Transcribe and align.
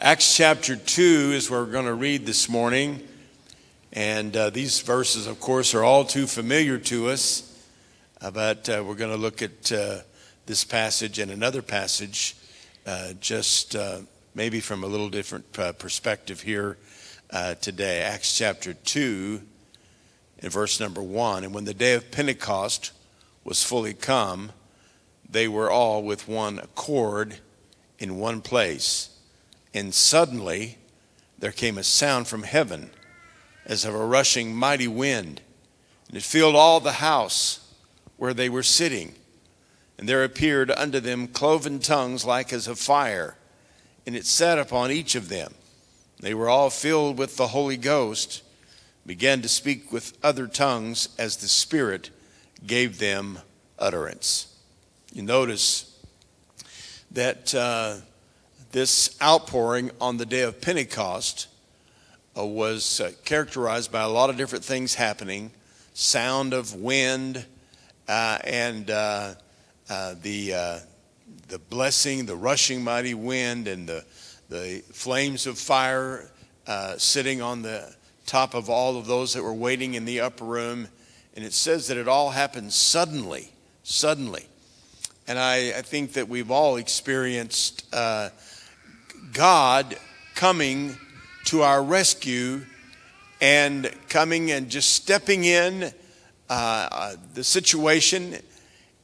Acts 0.00 0.36
chapter 0.36 0.76
2 0.76 1.32
is 1.34 1.50
where 1.50 1.58
we're 1.58 1.72
going 1.72 1.86
to 1.86 1.92
read 1.92 2.24
this 2.24 2.48
morning. 2.48 3.02
And 3.92 4.36
uh, 4.36 4.50
these 4.50 4.80
verses, 4.80 5.26
of 5.26 5.40
course, 5.40 5.74
are 5.74 5.82
all 5.82 6.04
too 6.04 6.28
familiar 6.28 6.78
to 6.78 7.08
us. 7.08 7.66
Uh, 8.20 8.30
but 8.30 8.68
uh, 8.68 8.84
we're 8.86 8.94
going 8.94 9.10
to 9.10 9.16
look 9.16 9.42
at 9.42 9.72
uh, 9.72 9.96
this 10.46 10.62
passage 10.62 11.18
and 11.18 11.32
another 11.32 11.62
passage 11.62 12.36
uh, 12.86 13.14
just 13.18 13.74
uh, 13.74 13.98
maybe 14.36 14.60
from 14.60 14.84
a 14.84 14.86
little 14.86 15.08
different 15.08 15.52
perspective 15.80 16.42
here 16.42 16.76
today. 17.60 18.02
Acts 18.02 18.38
chapter 18.38 18.74
2 18.74 19.42
in 20.38 20.48
verse 20.48 20.78
number 20.78 21.02
1. 21.02 21.42
And 21.42 21.52
when 21.52 21.64
the 21.64 21.74
day 21.74 21.94
of 21.94 22.12
Pentecost 22.12 22.92
was 23.42 23.64
fully 23.64 23.94
come, 23.94 24.52
they 25.28 25.48
were 25.48 25.68
all 25.68 26.04
with 26.04 26.28
one 26.28 26.60
accord 26.60 27.38
in 27.98 28.16
one 28.16 28.42
place. 28.42 29.17
And 29.74 29.94
suddenly 29.94 30.78
there 31.38 31.52
came 31.52 31.78
a 31.78 31.84
sound 31.84 32.26
from 32.26 32.42
heaven 32.42 32.90
as 33.66 33.84
of 33.84 33.94
a 33.94 34.04
rushing 34.04 34.54
mighty 34.54 34.88
wind, 34.88 35.42
and 36.08 36.16
it 36.16 36.22
filled 36.22 36.56
all 36.56 36.80
the 36.80 36.92
house 36.92 37.72
where 38.16 38.34
they 38.34 38.48
were 38.48 38.62
sitting. 38.62 39.14
And 39.98 40.08
there 40.08 40.24
appeared 40.24 40.70
unto 40.70 41.00
them 41.00 41.28
cloven 41.28 41.80
tongues 41.80 42.24
like 42.24 42.52
as 42.52 42.66
of 42.66 42.78
fire, 42.78 43.36
and 44.06 44.16
it 44.16 44.26
sat 44.26 44.58
upon 44.58 44.90
each 44.90 45.14
of 45.14 45.28
them. 45.28 45.54
They 46.20 46.34
were 46.34 46.48
all 46.48 46.70
filled 46.70 47.18
with 47.18 47.36
the 47.36 47.48
Holy 47.48 47.76
Ghost, 47.76 48.42
began 49.06 49.42
to 49.42 49.48
speak 49.48 49.92
with 49.92 50.16
other 50.22 50.46
tongues 50.46 51.08
as 51.18 51.36
the 51.36 51.48
Spirit 51.48 52.10
gave 52.66 52.98
them 52.98 53.38
utterance. 53.78 54.56
You 55.12 55.22
notice 55.22 55.98
that 57.10 57.54
uh, 57.54 57.96
this 58.72 59.16
outpouring 59.22 59.90
on 60.00 60.16
the 60.16 60.26
day 60.26 60.42
of 60.42 60.60
Pentecost 60.60 61.48
uh, 62.36 62.44
was 62.44 63.00
uh, 63.00 63.12
characterized 63.24 63.90
by 63.90 64.02
a 64.02 64.08
lot 64.08 64.30
of 64.30 64.36
different 64.36 64.64
things 64.64 64.94
happening 64.94 65.50
sound 65.98 66.54
of 66.54 66.76
wind, 66.76 67.44
uh, 68.06 68.38
and 68.44 68.88
uh, 68.88 69.34
uh, 69.90 70.14
the, 70.22 70.54
uh, 70.54 70.78
the 71.48 71.58
blessing, 71.58 72.24
the 72.24 72.36
rushing 72.36 72.84
mighty 72.84 73.14
wind, 73.14 73.66
and 73.66 73.88
the, 73.88 74.04
the 74.48 74.80
flames 74.92 75.44
of 75.48 75.58
fire 75.58 76.30
sitting 76.98 77.42
on 77.42 77.62
the 77.62 77.92
top 78.26 78.54
of 78.54 78.70
all 78.70 78.96
of 78.96 79.06
those 79.06 79.34
that 79.34 79.42
were 79.42 79.52
waiting 79.52 79.94
in 79.94 80.04
the 80.04 80.20
upper 80.20 80.44
room. 80.44 80.86
And 81.34 81.44
it 81.44 81.52
says 81.52 81.88
that 81.88 81.96
it 81.96 82.06
all 82.06 82.30
happened 82.30 82.72
suddenly, 82.72 83.50
suddenly. 83.82 84.46
And 85.26 85.36
I, 85.36 85.78
I 85.78 85.82
think 85.82 86.12
that 86.12 86.28
we've 86.28 86.50
all 86.50 86.76
experienced 86.76 87.92
God 89.32 89.96
coming 90.34 90.96
to 91.46 91.62
our 91.62 91.82
rescue 91.82 92.64
and 93.40 93.90
coming 94.08 94.50
and 94.50 94.68
just 94.68 94.92
stepping 94.92 95.44
in 95.44 95.84
uh, 95.84 95.88
uh, 96.50 97.16
the 97.34 97.44
situation 97.44 98.36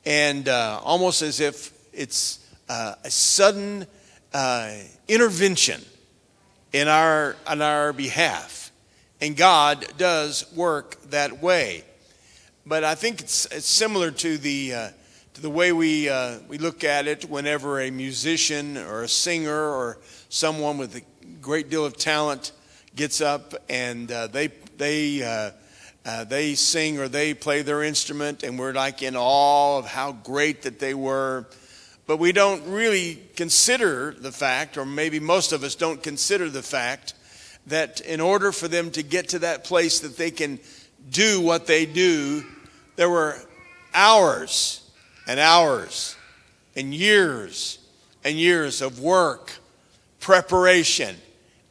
and 0.05 0.49
uh, 0.49 0.81
almost 0.83 1.23
as 1.23 1.41
if 1.41 1.73
it's 1.93 2.47
uh, 2.69 2.95
a 3.05 3.11
sudden 3.11 3.87
uh, 4.33 4.73
intervention 5.09 5.81
in 6.73 6.89
our, 6.89 7.37
on 7.47 7.63
our 7.63 7.93
behalf. 7.93 8.73
And 9.21 9.37
God 9.37 9.87
does 9.97 10.53
work 10.55 11.01
that 11.11 11.43
way. 11.43 11.85
But 12.67 12.85
I 12.85 12.95
think 12.95 13.21
it's, 13.21 13.47
it's 13.47 13.67
similar 13.67 14.11
to 14.11 14.39
the, 14.39 14.75
uh, 14.75 14.89
to 15.35 15.41
the 15.41 15.51
way 15.51 15.73
we, 15.73 16.11
we 16.49 16.59
look 16.59 16.85
at 16.85 17.07
it 17.07 17.29
whenever 17.29 17.81
a 17.81 17.91
musician 17.91 18.77
or 18.77 19.03
a 19.03 19.09
singer 19.09 19.69
or 19.71 19.99
someone 20.29 20.79
with 20.79 20.97
a 20.97 21.03
great 21.41 21.69
deal 21.69 21.85
of 21.85 21.97
talent 21.97 22.53
gets 22.97 23.21
up 23.21 23.55
and 23.69 24.11
uh, 24.11 24.27
they 24.29 24.49
they 24.79 25.23
uh, 25.23 25.51
uh, 26.07 26.25
they 26.25 26.55
sing 26.55 26.99
or 26.99 27.09
they 27.09 27.33
play 27.33 27.63
their 27.63 27.83
instrument, 27.83 28.43
and 28.43 28.59
we're 28.59 28.73
like 28.73 29.03
in 29.03 29.17
awe 29.17 29.79
of 29.79 29.87
how 29.87 30.13
great 30.13 30.63
that 30.63 30.79
they 30.79 30.95
were. 30.95 31.47
But 32.07 32.19
we 32.19 32.33
don't 32.33 32.67
really 32.67 33.23
consider 33.37 34.13
the 34.13 34.33
fact, 34.33 34.77
or 34.77 34.85
maybe 34.85 35.19
most 35.19 35.53
of 35.53 35.65
us 35.65 35.75
don't 35.75 36.03
consider 36.03 36.51
the 36.51 36.63
fact, 36.63 37.15
that 37.67 38.01
in 38.03 38.21
order 38.21 38.53
for 38.53 38.69
them 38.69 38.91
to 38.91 39.03
get 39.03 39.31
to 39.31 39.39
that 39.41 39.65
place 39.65 40.01
that 40.01 40.19
they 40.19 40.31
can 40.31 40.59
do 41.09 41.41
what 41.41 41.67
they 41.67 41.87
do, 41.87 42.45
there 42.97 43.09
were 43.09 43.39
hours 43.95 44.84
and 45.27 45.41
hours 45.41 46.17
and 46.77 46.95
years 46.95 47.79
and 48.25 48.37
years 48.37 48.83
of 48.83 49.01
work 49.01 49.53
preparation 50.21 51.17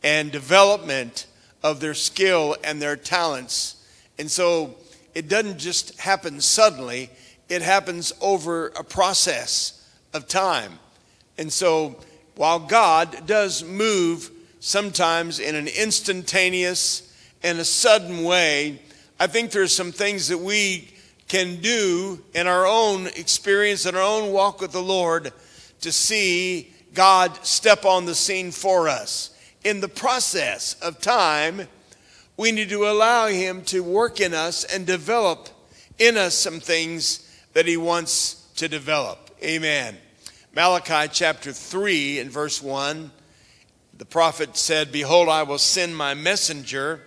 and 0.04 0.32
development 0.32 1.26
of 1.64 1.80
their 1.80 1.94
skill 1.94 2.56
and 2.64 2.82
their 2.82 2.96
talents. 2.96 3.84
And 4.20 4.30
so 4.30 4.76
it 5.16 5.28
doesn't 5.28 5.58
just 5.58 6.00
happen 6.00 6.40
suddenly, 6.42 7.10
it 7.50 7.62
happens 7.62 8.14
over 8.22 8.68
a 8.70 8.84
process 8.84 9.90
of 10.14 10.28
time. 10.28 10.80
And 11.38 11.52
so 11.52 11.96
while 12.36 12.60
God 12.60 13.26
does 13.26 13.64
move 13.64 14.30
sometimes 14.60 15.40
in 15.40 15.56
an 15.56 15.68
instantaneous 15.68 17.12
and 17.42 17.60
a 17.60 17.66
sudden 17.66 18.24
way, 18.24 18.80
I 19.20 19.28
think 19.28 19.52
there's 19.52 19.76
some 19.76 19.92
things 19.92 20.28
that 20.28 20.38
we 20.38 20.93
can 21.28 21.58
do 21.58 22.22
in 22.34 22.48
our 22.48 22.66
own 22.66 23.08
experience, 23.08 23.86
in 23.86 23.96
our 23.96 24.02
own 24.02 24.32
walk 24.32 24.62
with 24.62 24.72
the 24.72 24.82
Lord, 24.82 25.32
to 25.82 25.92
see 25.92 26.72
God 26.94 27.46
step 27.46 27.86
on 27.86 28.06
the 28.06 28.16
scene 28.16 28.52
for 28.52 28.88
us. 28.88 29.36
In 29.64 29.80
the 29.80 29.88
process 29.88 30.76
of 30.82 31.00
time, 31.00 31.68
we 32.38 32.52
need 32.52 32.70
to 32.70 32.88
allow 32.88 33.28
Him 33.28 33.64
to 33.64 33.82
work 33.82 34.20
in 34.20 34.34
us 34.34 34.64
and 34.64 34.86
develop 34.86 35.50
in 35.98 36.18
us 36.18 36.36
some 36.36 36.60
things 36.60 37.30
that 37.54 37.66
He 37.66 37.78
wants 37.78 38.48
to 38.56 38.68
develop. 38.68 39.32
Amen. 39.44 39.98
Malachi 40.56 41.10
chapter 41.12 41.52
3 41.52 42.20
and 42.20 42.30
verse 42.30 42.62
1, 42.62 43.12
the 43.98 44.06
prophet 44.06 44.56
said, 44.56 44.92
Behold, 44.92 45.28
I 45.28 45.44
will 45.44 45.58
send 45.58 45.98
my 45.98 46.14
messenger, 46.14 47.02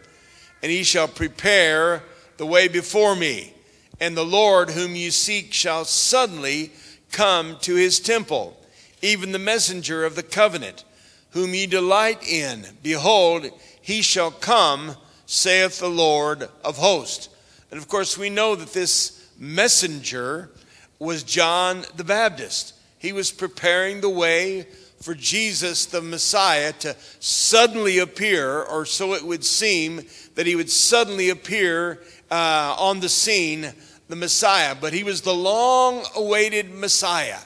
and 0.62 0.72
he 0.72 0.83
shall 0.83 1.06
prepare 1.09 2.03
the 2.38 2.47
way 2.47 2.66
before 2.69 3.15
me. 3.15 3.54
And 4.01 4.17
the 4.17 4.25
Lord 4.25 4.71
whom 4.71 4.95
you 4.95 5.11
seek 5.11 5.53
shall 5.53 5.84
suddenly 5.84 6.73
come 7.11 7.57
to 7.61 7.75
his 7.75 8.01
temple 8.01 8.57
even 9.03 9.33
the 9.33 9.39
messenger 9.39 10.05
of 10.05 10.17
the 10.17 10.23
covenant, 10.23 10.84
whom 11.31 11.55
ye 11.55 11.67
delight 11.67 12.27
in. 12.27 12.67
Behold, 12.83 13.49
he 13.81 14.03
shall 14.03 14.31
come, 14.31 14.97
saith 15.27 15.79
the 15.79 15.89
Lord 15.89 16.49
of 16.65 16.79
hosts. 16.79 17.29
And 17.71 17.79
of 17.79 17.89
course, 17.89 18.17
we 18.17 18.31
know 18.31 18.55
that 18.55 18.73
this 18.73 19.29
messenger 19.39 20.51
was 20.99 21.23
John 21.23 21.84
the 21.97 22.05
Baptist. 22.05 22.75
He 22.99 23.13
was 23.13 23.31
preparing 23.31 24.01
the 24.01 24.09
way 24.09 24.67
for 25.01 25.15
Jesus 25.15 25.87
the 25.87 26.01
Messiah 26.01 26.73
to 26.73 26.97
suddenly 27.21 27.99
appear, 27.99 28.63
or 28.63 28.87
so 28.87 29.13
it 29.13 29.23
would 29.23 29.45
seem 29.45 30.03
that 30.34 30.47
he 30.47 30.57
would 30.57 30.71
suddenly 30.71 31.28
appear 31.28 32.01
uh, 32.31 32.77
on 32.79 33.01
the 33.01 33.09
scene, 33.09 33.73
the 34.09 34.17
Messiah. 34.17 34.75
But 34.75 34.93
he 34.93 35.03
was 35.03 35.23
the 35.23 35.35
long 35.35 36.05
awaited 36.15 36.73
Messiah 36.73 37.41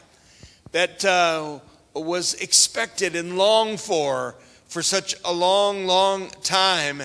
that 0.72 1.04
uh, 1.04 1.60
was 1.94 2.34
expected 2.34 3.16
and 3.16 3.36
longed 3.36 3.80
for 3.80 4.36
for 4.66 4.82
such 4.82 5.16
a 5.24 5.32
long, 5.32 5.84
long 5.84 6.30
time. 6.42 7.02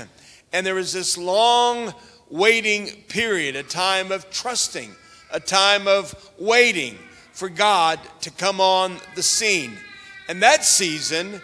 And 0.54 0.66
there 0.66 0.76
was 0.76 0.94
this 0.94 1.18
long 1.18 1.94
waiting 2.30 3.04
period, 3.08 3.56
a 3.56 3.64
time 3.64 4.12
of 4.12 4.30
trusting, 4.30 4.92
a 5.32 5.40
time 5.40 5.88
of 5.88 6.14
waiting 6.38 6.98
for 7.34 7.50
God 7.50 8.00
to 8.22 8.30
come 8.30 8.62
on 8.62 8.98
the 9.16 9.24
scene. 9.24 9.74
And 10.30 10.44
that 10.44 10.64
season 10.64 11.42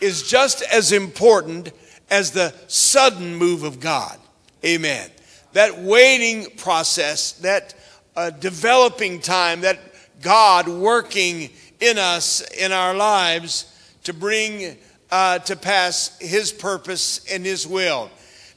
is 0.00 0.28
just 0.28 0.62
as 0.62 0.90
important 0.92 1.70
as 2.10 2.30
the 2.30 2.54
sudden 2.66 3.36
move 3.36 3.62
of 3.62 3.78
God. 3.78 4.18
Amen. 4.64 5.10
That 5.58 5.80
waiting 5.80 6.46
process, 6.56 7.32
that 7.32 7.74
uh, 8.14 8.30
developing 8.30 9.18
time, 9.18 9.62
that 9.62 9.80
God 10.22 10.68
working 10.68 11.50
in 11.80 11.98
us, 11.98 12.42
in 12.52 12.70
our 12.70 12.94
lives, 12.94 13.66
to 14.04 14.14
bring 14.14 14.76
uh, 15.10 15.40
to 15.40 15.56
pass 15.56 16.16
His 16.20 16.52
purpose 16.52 17.26
and 17.28 17.44
His 17.44 17.66
will. 17.66 18.08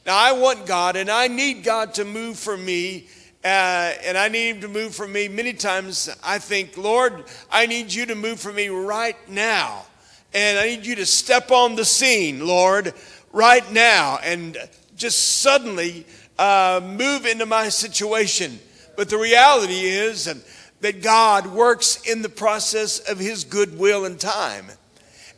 Now, 0.06 0.16
I 0.16 0.30
want 0.30 0.64
God, 0.64 0.94
and 0.94 1.10
I 1.10 1.26
need 1.26 1.64
God 1.64 1.92
to 1.94 2.04
move 2.04 2.38
for 2.38 2.56
me, 2.56 3.08
uh, 3.44 3.94
and 4.04 4.16
I 4.16 4.28
need 4.28 4.50
Him 4.50 4.60
to 4.60 4.68
move 4.68 4.94
for 4.94 5.08
me. 5.08 5.26
Many 5.26 5.54
times 5.54 6.08
I 6.22 6.38
think, 6.38 6.76
Lord, 6.76 7.24
I 7.50 7.66
need 7.66 7.92
you 7.92 8.06
to 8.06 8.14
move 8.14 8.38
for 8.38 8.52
me 8.52 8.68
right 8.68 9.16
now. 9.28 9.86
And 10.32 10.56
I 10.56 10.66
need 10.66 10.86
you 10.86 10.94
to 10.94 11.06
step 11.06 11.50
on 11.50 11.74
the 11.74 11.84
scene, 11.84 12.46
Lord, 12.46 12.94
right 13.32 13.68
now, 13.72 14.20
and 14.22 14.56
just 14.96 15.40
suddenly 15.40 16.06
uh, 16.38 16.80
move 16.82 17.26
into 17.26 17.46
my 17.46 17.68
situation. 17.68 18.58
But 18.96 19.08
the 19.08 19.18
reality 19.18 19.84
is, 19.84 20.28
that 20.82 21.00
God 21.00 21.46
works 21.46 22.02
in 22.10 22.22
the 22.22 22.28
process 22.28 22.98
of 22.98 23.18
His 23.18 23.44
goodwill 23.44 24.04
and 24.04 24.20
time. 24.20 24.66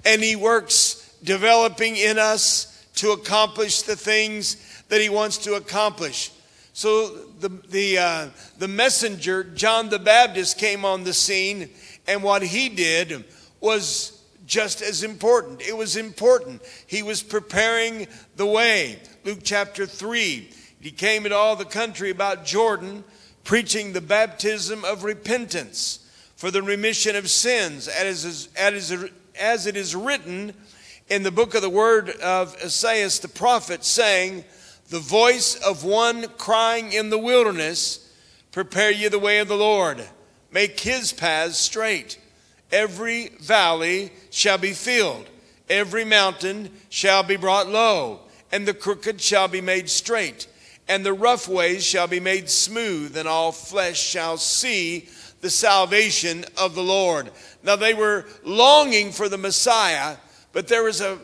And 0.04 0.22
He 0.22 0.36
works 0.36 1.16
developing 1.22 1.96
in 1.96 2.18
us 2.18 2.86
to 2.96 3.12
accomplish 3.12 3.82
the 3.82 3.96
things 3.96 4.82
that 4.88 5.00
He 5.00 5.08
wants 5.08 5.38
to 5.38 5.54
accomplish. 5.54 6.32
So 6.72 7.08
the, 7.38 7.50
the, 7.68 7.98
uh, 7.98 8.28
the 8.58 8.68
messenger, 8.68 9.44
John 9.44 9.90
the 9.90 9.98
Baptist, 9.98 10.58
came 10.58 10.84
on 10.84 11.04
the 11.04 11.12
scene, 11.12 11.68
and 12.08 12.22
what 12.22 12.42
he 12.42 12.68
did 12.68 13.24
was 13.60 14.20
just 14.46 14.82
as 14.82 15.04
important. 15.04 15.62
It 15.62 15.76
was 15.76 15.96
important. 15.96 16.62
He 16.88 17.02
was 17.02 17.22
preparing 17.22 18.08
the 18.34 18.46
way. 18.46 18.98
Luke 19.24 19.38
chapter 19.44 19.86
3. 19.86 20.50
He 20.84 20.90
came 20.90 21.24
into 21.24 21.34
all 21.34 21.56
the 21.56 21.64
country 21.64 22.10
about 22.10 22.44
Jordan, 22.44 23.04
preaching 23.42 23.94
the 23.94 24.02
baptism 24.02 24.84
of 24.84 25.02
repentance 25.02 26.00
for 26.36 26.50
the 26.50 26.62
remission 26.62 27.16
of 27.16 27.30
sins, 27.30 27.88
as, 27.88 29.66
it 29.66 29.76
is 29.78 29.96
written 29.96 30.52
in 31.08 31.22
the 31.22 31.30
book 31.30 31.54
of 31.54 31.62
the 31.62 31.70
word 31.70 32.10
of 32.20 32.54
Isaiah 32.62 33.08
the 33.08 33.28
prophet, 33.28 33.82
saying, 33.82 34.44
The 34.90 34.98
voice 34.98 35.54
of 35.54 35.84
one 35.84 36.28
crying 36.36 36.92
in 36.92 37.08
the 37.08 37.16
wilderness, 37.16 38.06
Prepare 38.52 38.90
ye 38.90 39.08
the 39.08 39.18
way 39.18 39.38
of 39.38 39.48
the 39.48 39.56
Lord, 39.56 40.06
make 40.52 40.78
his 40.80 41.14
paths 41.14 41.56
straight. 41.56 42.20
Every 42.70 43.28
valley 43.40 44.12
shall 44.28 44.58
be 44.58 44.74
filled, 44.74 45.30
every 45.70 46.04
mountain 46.04 46.68
shall 46.90 47.22
be 47.22 47.36
brought 47.36 47.70
low, 47.70 48.20
and 48.52 48.68
the 48.68 48.74
crooked 48.74 49.22
shall 49.22 49.48
be 49.48 49.62
made 49.62 49.88
straight, 49.88 50.46
and 50.88 51.04
the 51.04 51.12
rough 51.12 51.48
ways 51.48 51.84
shall 51.84 52.06
be 52.06 52.20
made 52.20 52.50
smooth, 52.50 53.16
and 53.16 53.26
all 53.26 53.52
flesh 53.52 54.00
shall 54.00 54.36
see 54.36 55.08
the 55.40 55.50
salvation 55.50 56.44
of 56.56 56.74
the 56.74 56.82
Lord. 56.82 57.30
Now 57.62 57.76
they 57.76 57.94
were 57.94 58.26
longing 58.44 59.12
for 59.12 59.28
the 59.28 59.38
Messiah, 59.38 60.16
but 60.52 60.68
there 60.68 60.82
was 60.82 61.00
a 61.00 61.18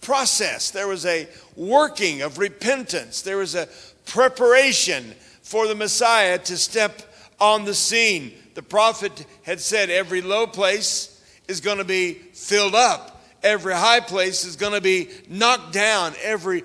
process, 0.00 0.70
there 0.70 0.88
was 0.88 1.06
a 1.06 1.26
working 1.56 2.22
of 2.22 2.38
repentance, 2.38 3.22
there 3.22 3.38
was 3.38 3.54
a 3.54 3.68
preparation 4.06 5.14
for 5.42 5.66
the 5.66 5.74
Messiah 5.74 6.38
to 6.38 6.56
step 6.56 7.02
on 7.40 7.64
the 7.64 7.74
scene. 7.74 8.32
The 8.54 8.62
prophet 8.62 9.24
had 9.42 9.60
said 9.60 9.90
every 9.90 10.22
low 10.22 10.46
place 10.46 11.22
is 11.48 11.60
going 11.60 11.78
to 11.78 11.84
be 11.84 12.14
filled 12.14 12.74
up, 12.74 13.22
every 13.42 13.74
high 13.74 14.00
place 14.00 14.44
is 14.44 14.56
going 14.56 14.72
to 14.72 14.80
be 14.80 15.08
knocked 15.28 15.72
down, 15.72 16.14
every 16.22 16.62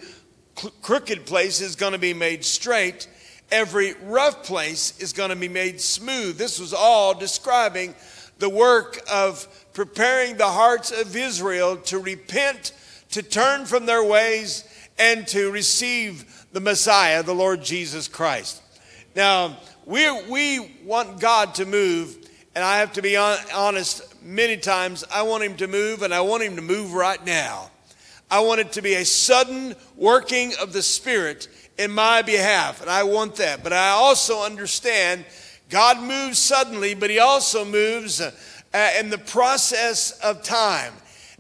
crooked 0.82 1.26
place 1.26 1.62
is 1.62 1.76
going 1.76 1.94
to 1.94 2.00
be 2.00 2.14
made 2.14 2.44
straight, 2.46 3.08
every 3.52 3.94
rough 4.04 4.44
place 4.44 5.00
is 5.00 5.14
going 5.14 5.30
to 5.30 5.36
be 5.36 5.50
made 5.50 5.82
smooth. 5.82 6.38
This 6.38 6.60
was 6.60 6.74
all 6.74 7.14
describing 7.14 7.96
the 8.40 8.50
work 8.50 9.00
of 9.12 9.48
preparing 9.74 10.38
the 10.38 10.48
hearts 10.48 10.92
of 10.92 11.16
Israel 11.16 11.78
to 11.78 12.00
repent, 12.00 12.74
to 13.12 13.22
turn 13.22 13.66
from 13.66 13.86
their 13.86 14.04
ways, 14.04 14.64
and 14.98 15.28
to 15.28 15.52
receive 15.52 16.46
the 16.52 16.60
Messiah, 16.60 17.24
the 17.24 17.34
Lord 17.34 17.64
Jesus 17.64 18.08
Christ. 18.08 18.62
Now, 19.16 19.58
we, 19.86 20.10
we 20.30 20.76
want 20.86 21.20
God 21.20 21.56
to 21.56 21.66
move, 21.66 22.18
and 22.56 22.64
I 22.64 22.78
have 22.80 22.94
to 22.94 23.02
be 23.02 23.18
honest, 23.18 24.24
many 24.24 24.58
times 24.58 25.04
I 25.12 25.24
want 25.24 25.44
Him 25.44 25.56
to 25.58 25.68
move, 25.68 26.04
and 26.04 26.14
I 26.14 26.22
want 26.22 26.44
Him 26.44 26.56
to 26.56 26.62
move 26.62 26.94
right 26.94 27.24
now. 27.26 27.71
I 28.32 28.40
want 28.40 28.62
it 28.62 28.72
to 28.74 28.82
be 28.82 28.96
a 28.96 29.06
sudden 29.06 29.76
working 29.98 30.54
of 30.62 30.72
the 30.72 30.82
Spirit 30.82 31.50
in 31.78 31.92
my 31.92 32.22
behalf, 32.22 32.82
and 32.82 32.90
I 32.90 33.04
want 33.04 33.36
that. 33.36 33.62
But 33.62 33.74
I 33.74 33.90
also 33.90 34.44
understand 34.44 35.26
God 35.70 36.02
moves 36.02 36.40
suddenly, 36.40 36.96
but 36.96 37.10
He 37.10 37.20
also 37.20 37.66
moves 37.66 38.22
uh, 38.22 38.32
in 38.98 39.10
the 39.10 39.18
process 39.18 40.12
of 40.22 40.44
time 40.44 40.94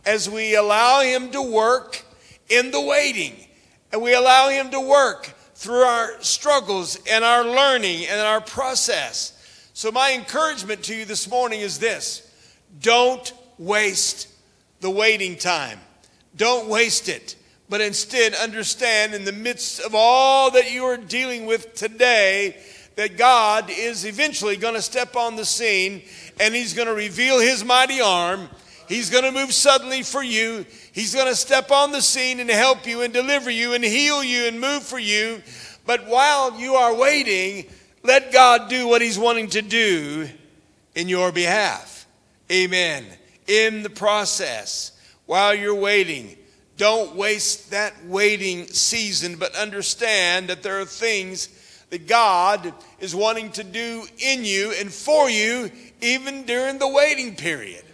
as 0.06 0.30
we 0.30 0.56
allow 0.56 1.02
Him 1.02 1.32
to 1.32 1.42
work 1.42 2.04
in 2.50 2.72
the 2.72 2.82
waiting, 2.82 3.36
and 3.94 4.02
we 4.02 4.14
allow 4.14 4.50
Him 4.50 4.70
to 4.72 4.80
work 4.80 5.34
through 5.56 5.84
our 5.84 6.22
struggles 6.22 7.00
and 7.10 7.24
our 7.24 7.46
learning 7.46 8.06
and 8.08 8.20
our 8.20 8.42
process. 8.42 9.38
So, 9.74 9.92
my 9.92 10.14
encouragement 10.14 10.84
to 10.84 10.96
you 10.96 11.06
this 11.06 11.30
morning 11.30 11.62
is 11.62 11.80
this 11.80 12.30
don't 12.80 13.32
waste 13.58 14.28
the 14.80 14.90
waiting 14.90 15.38
time, 15.38 15.80
don't 16.36 16.68
waste 16.68 17.10
it 17.10 17.36
but 17.72 17.80
instead 17.80 18.34
understand 18.36 19.14
in 19.14 19.24
the 19.24 19.32
midst 19.32 19.80
of 19.80 19.96
all 19.96 20.52
that 20.52 20.74
you 20.74 20.84
are 20.84 20.98
dealing 20.98 21.46
with 21.46 21.74
today 21.74 22.58
that 22.98 23.18
God 23.18 23.70
is 23.70 24.04
eventually 24.04 24.58
going 24.58 24.74
to 24.74 24.82
step 24.82 25.16
on 25.16 25.38
the 25.38 25.46
scene 25.46 26.02
and 26.38 26.54
He's 26.54 26.74
going 26.74 26.90
to 26.90 26.94
reveal 26.94 27.40
His 27.40 27.64
mighty 27.64 28.02
arm. 28.02 28.50
He's 28.90 29.10
going 29.10 29.24
to 29.24 29.32
move 29.32 29.54
suddenly 29.54 30.04
for 30.04 30.22
you. 30.22 30.66
He's 30.92 31.16
going 31.16 31.28
to 31.28 31.36
step 31.36 31.72
on 31.72 31.94
the 31.94 32.02
scene 32.02 32.42
and 32.42 32.50
help 32.50 32.86
you 32.86 33.04
and 33.04 33.14
deliver 33.14 33.50
you 33.50 33.74
and 33.74 33.86
heal 33.86 34.22
you 34.22 34.48
and 34.48 34.60
move 34.60 34.84
for 34.84 35.00
you. 35.00 35.42
But 35.86 36.08
while 36.08 36.60
you 36.60 36.74
are 36.74 36.94
waiting, 36.94 37.68
let 38.04 38.34
God 38.34 38.70
do 38.70 38.86
what 38.90 39.02
He's 39.02 39.18
wanting 39.18 39.48
to 39.52 39.62
do 39.62 40.28
in 40.94 41.08
your 41.08 41.32
behalf. 41.32 42.06
Amen. 42.52 43.06
In 43.48 43.82
the 43.82 43.90
process, 43.90 44.92
while 45.32 45.56
you're 45.56 45.74
waiting, 45.74 46.36
don't 46.76 47.16
waste 47.16 47.72
that 47.72 47.94
waiting 48.06 48.68
season, 48.68 49.38
but 49.38 49.56
understand 49.56 50.50
that 50.50 50.62
there 50.62 50.82
are 50.82 50.86
things 50.86 51.48
that 51.90 52.06
God 52.06 52.74
is 53.00 53.16
wanting 53.16 53.50
to 53.54 53.64
do 53.64 54.04
in 54.18 54.44
you 54.44 54.74
and 54.78 54.92
for 54.92 55.30
you 55.30 55.72
even 56.02 56.44
during 56.44 56.80
the 56.80 56.88
waiting 56.90 57.34
period. 57.34 57.86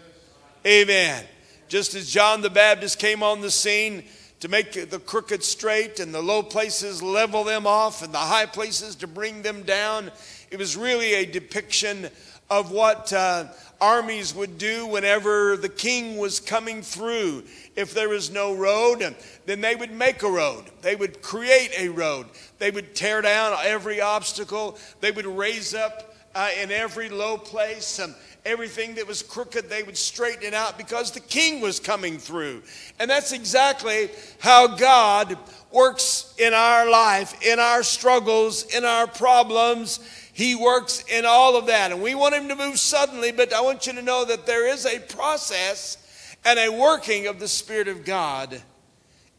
Amen. 0.65 1.23
Just 1.67 1.93
as 1.93 2.09
John 2.09 2.41
the 2.41 2.49
Baptist 2.49 2.97
came 2.97 3.21
on 3.21 3.41
the 3.41 3.51
scene 3.51 4.03
to 4.39 4.49
make 4.49 4.89
the 4.89 4.97
crooked 4.97 5.43
straight 5.43 5.99
and 5.99 6.11
the 6.11 6.23
low 6.23 6.41
places 6.41 7.03
level 7.03 7.43
them 7.43 7.67
off 7.67 8.01
and 8.01 8.11
the 8.11 8.17
high 8.17 8.47
places 8.47 8.95
to 8.95 9.05
bring 9.05 9.43
them 9.43 9.61
down, 9.61 10.09
it 10.49 10.57
was 10.57 10.75
really 10.75 11.13
a 11.13 11.23
depiction 11.23 12.09
of 12.49 12.71
what 12.71 13.11
uh, 13.13 13.45
armies 13.81 14.33
would 14.33 14.57
do 14.57 14.87
whenever 14.87 15.57
the 15.57 15.69
king 15.69 16.17
was 16.17 16.39
coming 16.39 16.81
through 16.81 17.43
if 17.75 17.93
there 17.93 18.09
was 18.09 18.31
no 18.31 18.55
road, 18.55 19.15
then 19.45 19.61
they 19.61 19.75
would 19.75 19.91
make 19.91 20.23
a 20.23 20.29
road. 20.29 20.65
They 20.81 20.95
would 20.95 21.21
create 21.21 21.71
a 21.77 21.89
road. 21.89 22.27
They 22.57 22.71
would 22.71 22.95
tear 22.95 23.21
down 23.21 23.57
every 23.63 24.01
obstacle. 24.01 24.77
They 24.99 25.11
would 25.11 25.25
raise 25.25 25.75
up 25.75 26.15
uh, 26.33 26.49
in 26.61 26.71
every 26.71 27.09
low 27.09 27.37
place. 27.37 27.99
Um, 27.99 28.15
everything 28.47 28.95
that 28.95 29.05
was 29.05 29.21
crooked, 29.21 29.69
they 29.69 29.83
would 29.83 29.97
straighten 29.97 30.43
it 30.43 30.53
out 30.53 30.77
because 30.77 31.11
the 31.11 31.19
king 31.19 31.59
was 31.59 31.79
coming 31.79 32.17
through. 32.17 32.63
And 32.97 33.09
that's 33.09 33.33
exactly 33.33 34.09
how 34.39 34.67
God 34.67 35.37
works 35.71 36.33
in 36.39 36.53
our 36.53 36.89
life, 36.89 37.45
in 37.45 37.59
our 37.59 37.83
struggles, 37.83 38.63
in 38.73 38.85
our 38.85 39.05
problems. 39.05 39.99
He 40.37 40.53
works 40.53 41.03
in 41.09 41.25
all 41.25 41.55
of 41.55 41.65
that. 41.65 41.91
And 41.91 41.99
we 41.99 42.13
want 42.13 42.35
him 42.35 42.47
to 42.49 42.55
move 42.55 42.77
suddenly, 42.79 43.31
but 43.31 43.51
I 43.53 43.61
want 43.61 43.87
you 43.87 43.93
to 43.93 44.03
know 44.03 44.23
that 44.23 44.45
there 44.45 44.67
is 44.67 44.85
a 44.85 44.99
process 44.99 45.97
and 46.45 46.59
a 46.59 46.69
working 46.69 47.25
of 47.25 47.39
the 47.39 47.47
Spirit 47.47 47.87
of 47.87 48.05
God 48.05 48.61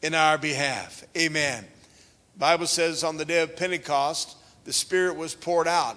in 0.03 0.13
our 0.13 0.37
behalf. 0.37 1.05
Amen. 1.17 1.65
The 2.35 2.39
Bible 2.41 2.67
says 2.67 3.05
on 3.05 3.17
the 3.17 3.25
day 3.25 3.43
of 3.43 3.55
Pentecost, 3.55 4.39
the 4.65 4.73
Spirit 4.73 5.15
was 5.15 5.37
poured 5.37 5.69
out, 5.69 5.97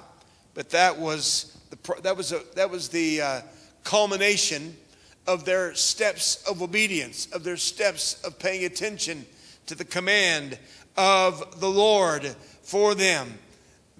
but 0.53 0.69
that 0.69 0.99
was 0.99 1.57
the, 1.71 2.01
that 2.03 2.15
was 2.15 2.31
a, 2.31 2.41
that 2.53 2.69
was 2.69 2.89
the 2.89 3.21
uh, 3.21 3.41
culmination 3.83 4.77
of 5.25 5.45
their 5.45 5.73
steps 5.73 6.43
of 6.47 6.61
obedience, 6.61 7.25
of 7.33 7.43
their 7.43 7.57
steps 7.57 8.21
of 8.21 8.37
paying 8.37 8.65
attention 8.65 9.25
to 9.65 9.73
the 9.73 9.83
command 9.83 10.59
of 10.95 11.59
the 11.59 11.69
Lord 11.69 12.35
for 12.61 12.93
them. 12.93 13.39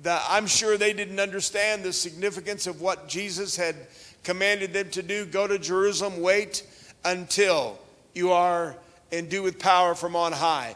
I'm 0.05 0.47
sure 0.47 0.77
they 0.77 0.93
didn't 0.93 1.19
understand 1.19 1.83
the 1.83 1.93
significance 1.93 2.67
of 2.67 2.81
what 2.81 3.07
Jesus 3.07 3.55
had 3.55 3.75
commanded 4.23 4.73
them 4.73 4.89
to 4.91 5.01
do 5.01 5.25
go 5.25 5.47
to 5.47 5.59
Jerusalem, 5.59 6.21
wait 6.21 6.65
until 7.03 7.79
you 8.13 8.31
are 8.31 8.75
endued 9.11 9.43
with 9.43 9.59
power 9.59 9.95
from 9.95 10.15
on 10.15 10.31
high. 10.31 10.75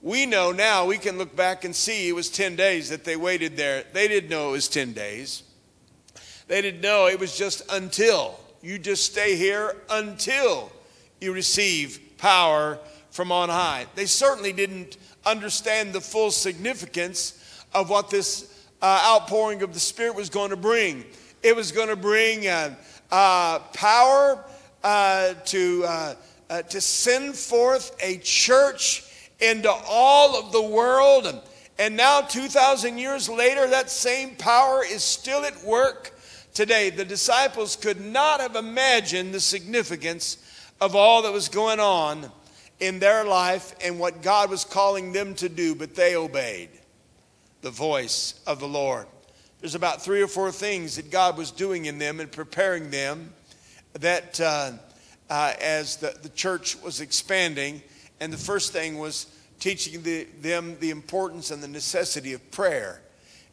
We 0.00 0.26
know 0.26 0.50
now, 0.50 0.84
we 0.86 0.98
can 0.98 1.16
look 1.16 1.34
back 1.36 1.64
and 1.64 1.74
see 1.74 2.08
it 2.08 2.14
was 2.14 2.28
10 2.28 2.56
days 2.56 2.90
that 2.90 3.04
they 3.04 3.16
waited 3.16 3.56
there. 3.56 3.84
They 3.92 4.08
didn't 4.08 4.30
know 4.30 4.48
it 4.48 4.52
was 4.52 4.68
10 4.68 4.92
days. 4.92 5.44
They 6.48 6.60
didn't 6.60 6.80
know 6.80 7.06
it 7.06 7.20
was 7.20 7.36
just 7.36 7.62
until. 7.72 8.38
You 8.62 8.78
just 8.78 9.06
stay 9.06 9.36
here 9.36 9.76
until 9.90 10.72
you 11.20 11.32
receive 11.32 12.00
power 12.18 12.78
from 13.10 13.30
on 13.30 13.48
high. 13.48 13.86
They 13.94 14.06
certainly 14.06 14.52
didn't 14.52 14.96
understand 15.24 15.92
the 15.92 16.00
full 16.00 16.30
significance 16.30 17.64
of 17.72 17.88
what 17.88 18.10
this 18.10 18.51
uh, 18.82 19.00
outpouring 19.06 19.62
of 19.62 19.72
the 19.72 19.80
Spirit 19.80 20.16
was 20.16 20.28
going 20.28 20.50
to 20.50 20.56
bring. 20.56 21.04
It 21.42 21.54
was 21.54 21.72
going 21.72 21.88
to 21.88 21.96
bring 21.96 22.48
uh, 22.48 22.74
uh, 23.10 23.60
power 23.72 24.44
uh, 24.82 25.34
to, 25.46 25.84
uh, 25.86 26.14
uh, 26.50 26.62
to 26.62 26.80
send 26.80 27.36
forth 27.36 27.96
a 28.02 28.18
church 28.18 29.04
into 29.40 29.70
all 29.70 30.36
of 30.36 30.52
the 30.52 30.62
world. 30.62 31.26
And, 31.26 31.40
and 31.78 31.96
now, 31.96 32.20
2,000 32.20 32.98
years 32.98 33.28
later, 33.28 33.68
that 33.68 33.88
same 33.88 34.34
power 34.34 34.84
is 34.84 35.02
still 35.02 35.44
at 35.44 35.62
work 35.64 36.12
today. 36.52 36.90
The 36.90 37.04
disciples 37.04 37.76
could 37.76 38.00
not 38.00 38.40
have 38.40 38.56
imagined 38.56 39.32
the 39.32 39.40
significance 39.40 40.38
of 40.80 40.96
all 40.96 41.22
that 41.22 41.32
was 41.32 41.48
going 41.48 41.78
on 41.78 42.30
in 42.80 42.98
their 42.98 43.24
life 43.24 43.76
and 43.84 44.00
what 44.00 44.22
God 44.22 44.50
was 44.50 44.64
calling 44.64 45.12
them 45.12 45.34
to 45.36 45.48
do, 45.48 45.76
but 45.76 45.94
they 45.94 46.16
obeyed 46.16 46.70
the 47.62 47.70
voice 47.70 48.40
of 48.46 48.60
the 48.60 48.68
Lord. 48.68 49.06
There's 49.60 49.74
about 49.76 50.02
three 50.02 50.20
or 50.20 50.28
four 50.28 50.50
things 50.50 50.96
that 50.96 51.10
God 51.10 51.38
was 51.38 51.52
doing 51.52 51.86
in 51.86 51.98
them 51.98 52.20
and 52.20 52.30
preparing 52.30 52.90
them 52.90 53.32
that 53.94 54.40
uh, 54.40 54.72
uh, 55.30 55.54
as 55.60 55.96
the, 55.96 56.14
the 56.22 56.28
church 56.28 56.76
was 56.82 57.00
expanding. 57.00 57.80
And 58.20 58.32
the 58.32 58.38
first 58.38 58.72
thing 58.72 58.98
was 58.98 59.26
teaching 59.60 60.02
the, 60.02 60.24
them 60.40 60.76
the 60.80 60.90
importance 60.90 61.52
and 61.52 61.62
the 61.62 61.68
necessity 61.68 62.32
of 62.32 62.50
prayer 62.50 63.00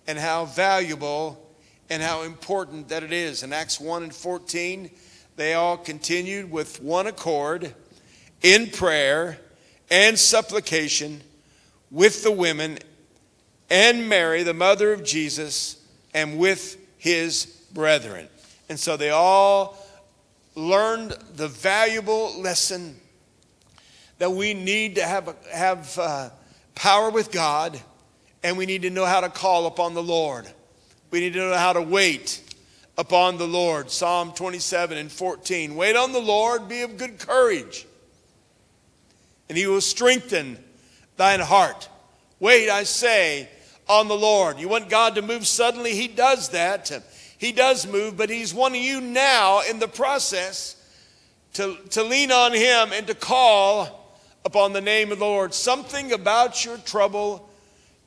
and 0.07 0.17
how 0.17 0.45
valuable 0.45 1.47
and 1.89 2.01
how 2.01 2.23
important 2.23 2.89
that 2.89 3.03
it 3.03 3.13
is. 3.13 3.43
In 3.43 3.53
Acts 3.53 3.79
1 3.79 4.03
and 4.03 4.13
14, 4.13 4.89
they 5.35 5.53
all 5.53 5.77
continued 5.77 6.51
with 6.51 6.81
one 6.81 7.05
accord 7.05 7.73
in 8.41 8.67
prayer 8.67 9.37
and 9.91 10.17
supplication 10.17 11.21
with 11.91 12.23
the 12.23 12.31
women 12.31 12.79
and 13.69 14.09
Mary, 14.09 14.43
the 14.43 14.53
mother 14.53 14.91
of 14.93 15.03
Jesus, 15.03 15.81
and 16.13 16.37
with 16.37 16.77
his 16.97 17.45
brethren. 17.73 18.27
And 18.67 18.79
so 18.79 18.97
they 18.97 19.09
all 19.09 19.77
learned 20.55 21.11
the 21.35 21.47
valuable 21.47 22.39
lesson 22.39 22.99
that 24.17 24.31
we 24.31 24.53
need 24.53 24.95
to 24.95 25.03
have, 25.03 25.35
have 25.51 25.97
uh, 25.97 26.29
power 26.75 27.09
with 27.09 27.31
God 27.31 27.79
and 28.43 28.57
we 28.57 28.65
need 28.65 28.83
to 28.83 28.89
know 28.89 29.05
how 29.05 29.21
to 29.21 29.29
call 29.29 29.65
upon 29.65 29.93
the 29.93 30.03
Lord. 30.03 30.47
We 31.11 31.19
need 31.19 31.33
to 31.33 31.39
know 31.39 31.55
how 31.55 31.73
to 31.73 31.81
wait 31.81 32.41
upon 32.97 33.37
the 33.37 33.47
Lord. 33.47 33.91
Psalm 33.91 34.33
27 34.33 34.97
and 34.97 35.11
14. 35.11 35.75
Wait 35.75 35.95
on 35.95 36.11
the 36.11 36.21
Lord, 36.21 36.67
be 36.67 36.81
of 36.81 36.97
good 36.97 37.19
courage, 37.19 37.85
and 39.47 39.57
he 39.57 39.67
will 39.67 39.81
strengthen 39.81 40.57
thine 41.17 41.39
heart. 41.39 41.89
Wait, 42.39 42.69
I 42.69 42.83
say, 42.83 43.49
on 43.89 44.07
the 44.07 44.15
Lord. 44.15 44.59
You 44.59 44.69
want 44.69 44.87
God 44.87 45.15
to 45.15 45.21
move 45.21 45.47
suddenly? 45.47 45.95
He 45.95 46.07
does 46.07 46.49
that. 46.49 46.91
He 47.37 47.51
does 47.51 47.87
move, 47.87 48.15
but 48.15 48.29
He's 48.29 48.53
wanting 48.53 48.83
you 48.83 49.01
now 49.01 49.61
in 49.67 49.79
the 49.79 49.87
process 49.87 50.75
to, 51.53 51.75
to 51.89 52.03
lean 52.03 52.31
on 52.31 52.53
Him 52.53 52.93
and 52.93 53.07
to 53.07 53.15
call 53.15 54.15
upon 54.45 54.73
the 54.73 54.81
name 54.81 55.11
of 55.11 55.19
the 55.19 55.25
Lord. 55.25 55.53
Something 55.53 56.13
about 56.13 56.63
your 56.63 56.77
trouble, 56.77 57.49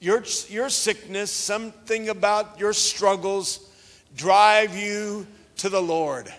your, 0.01 0.23
your 0.49 0.71
sickness, 0.71 1.31
something 1.31 2.09
about 2.09 2.61
your 2.61 2.73
struggles 2.73 3.69
drive 4.17 4.77
you 4.77 5.27
to 5.57 5.69
the 5.69 5.83
Lord. 5.83 6.33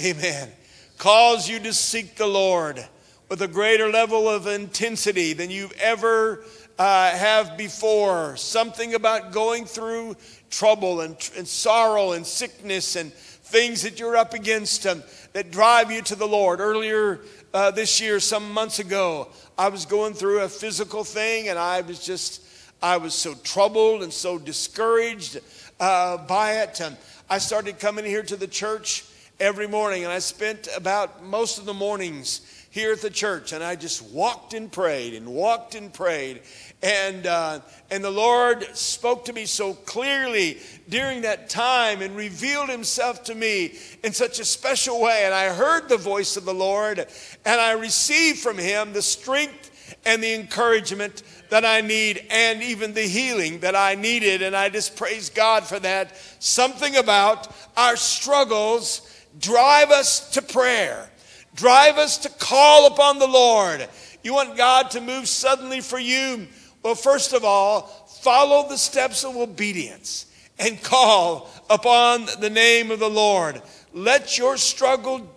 Amen. 0.00 0.50
Cause 0.98 1.48
you 1.48 1.60
to 1.60 1.72
seek 1.72 2.16
the 2.16 2.26
Lord 2.26 2.84
with 3.28 3.42
a 3.42 3.48
greater 3.48 3.90
level 3.90 4.28
of 4.28 4.46
intensity 4.46 5.32
than 5.32 5.50
you've 5.50 5.78
ever 5.80 6.44
uh, 6.78 7.10
have 7.10 7.56
before. 7.56 8.36
Something 8.36 8.94
about 8.94 9.32
going 9.32 9.64
through 9.64 10.16
trouble 10.50 11.00
and, 11.00 11.16
and 11.36 11.46
sorrow 11.46 12.12
and 12.12 12.26
sickness 12.26 12.96
and 12.96 13.12
things 13.12 13.82
that 13.82 13.98
you're 13.98 14.16
up 14.16 14.34
against 14.34 14.86
um, 14.86 15.02
that 15.32 15.50
drive 15.50 15.90
you 15.90 16.02
to 16.02 16.14
the 16.14 16.26
Lord. 16.26 16.60
Earlier 16.60 17.20
uh, 17.52 17.70
this 17.70 18.00
year, 18.00 18.20
some 18.20 18.52
months 18.52 18.78
ago, 18.78 19.28
I 19.56 19.68
was 19.68 19.86
going 19.86 20.14
through 20.14 20.42
a 20.42 20.48
physical 20.48 21.04
thing 21.04 21.48
and 21.48 21.58
I 21.58 21.80
was 21.80 22.04
just, 22.04 22.42
I 22.82 22.96
was 22.98 23.14
so 23.14 23.34
troubled 23.34 24.02
and 24.02 24.12
so 24.12 24.38
discouraged 24.38 25.40
uh, 25.80 26.18
by 26.18 26.58
it. 26.58 26.80
Um, 26.80 26.96
I 27.30 27.38
started 27.38 27.78
coming 27.78 28.04
here 28.04 28.22
to 28.22 28.36
the 28.36 28.46
church 28.46 29.04
every 29.40 29.66
morning 29.66 30.04
and 30.04 30.12
I 30.12 30.18
spent 30.18 30.68
about 30.76 31.24
most 31.24 31.58
of 31.58 31.64
the 31.64 31.74
mornings 31.74 32.57
here 32.70 32.92
at 32.92 33.00
the 33.00 33.10
church 33.10 33.52
and 33.52 33.64
I 33.64 33.76
just 33.76 34.02
walked 34.12 34.52
and 34.54 34.70
prayed 34.70 35.14
and 35.14 35.26
walked 35.26 35.74
and 35.74 35.92
prayed 35.92 36.42
and, 36.82 37.26
uh, 37.26 37.60
and 37.90 38.04
the 38.04 38.10
Lord 38.10 38.64
spoke 38.76 39.24
to 39.24 39.32
me 39.32 39.46
so 39.46 39.74
clearly 39.74 40.58
during 40.88 41.22
that 41.22 41.48
time 41.48 42.02
and 42.02 42.14
revealed 42.14 42.68
himself 42.68 43.24
to 43.24 43.34
me 43.34 43.76
in 44.04 44.12
such 44.12 44.38
a 44.38 44.44
special 44.44 45.00
way. 45.00 45.22
And 45.24 45.34
I 45.34 45.52
heard 45.52 45.88
the 45.88 45.96
voice 45.96 46.36
of 46.36 46.44
the 46.44 46.54
Lord 46.54 46.98
and 47.44 47.60
I 47.60 47.72
received 47.72 48.38
from 48.38 48.58
him 48.58 48.92
the 48.92 49.02
strength 49.02 49.68
and 50.04 50.22
the 50.22 50.34
encouragement 50.34 51.22
that 51.50 51.64
I 51.64 51.80
need 51.80 52.24
and 52.30 52.62
even 52.62 52.94
the 52.94 53.02
healing 53.02 53.60
that 53.60 53.74
I 53.74 53.94
needed. 53.94 54.42
And 54.42 54.54
I 54.54 54.68
just 54.68 54.96
praise 54.96 55.30
God 55.30 55.64
for 55.64 55.78
that. 55.80 56.16
Something 56.38 56.96
about 56.96 57.48
our 57.76 57.96
struggles 57.96 59.02
drive 59.38 59.90
us 59.90 60.30
to 60.30 60.42
prayer, 60.42 61.10
drive 61.58 61.98
us 61.98 62.18
to 62.18 62.28
call 62.28 62.86
upon 62.86 63.18
the 63.18 63.26
Lord. 63.26 63.86
You 64.22 64.32
want 64.32 64.56
God 64.56 64.92
to 64.92 65.00
move 65.00 65.26
suddenly 65.28 65.80
for 65.80 65.98
you? 65.98 66.46
Well, 66.84 66.94
first 66.94 67.32
of 67.32 67.44
all, 67.44 67.82
follow 68.22 68.68
the 68.68 68.78
steps 68.78 69.24
of 69.24 69.36
obedience 69.36 70.26
and 70.60 70.80
call 70.80 71.50
upon 71.68 72.26
the 72.40 72.48
name 72.48 72.92
of 72.92 73.00
the 73.00 73.10
Lord. 73.10 73.60
Let 73.92 74.38
your 74.38 74.56
struggle 74.56 75.28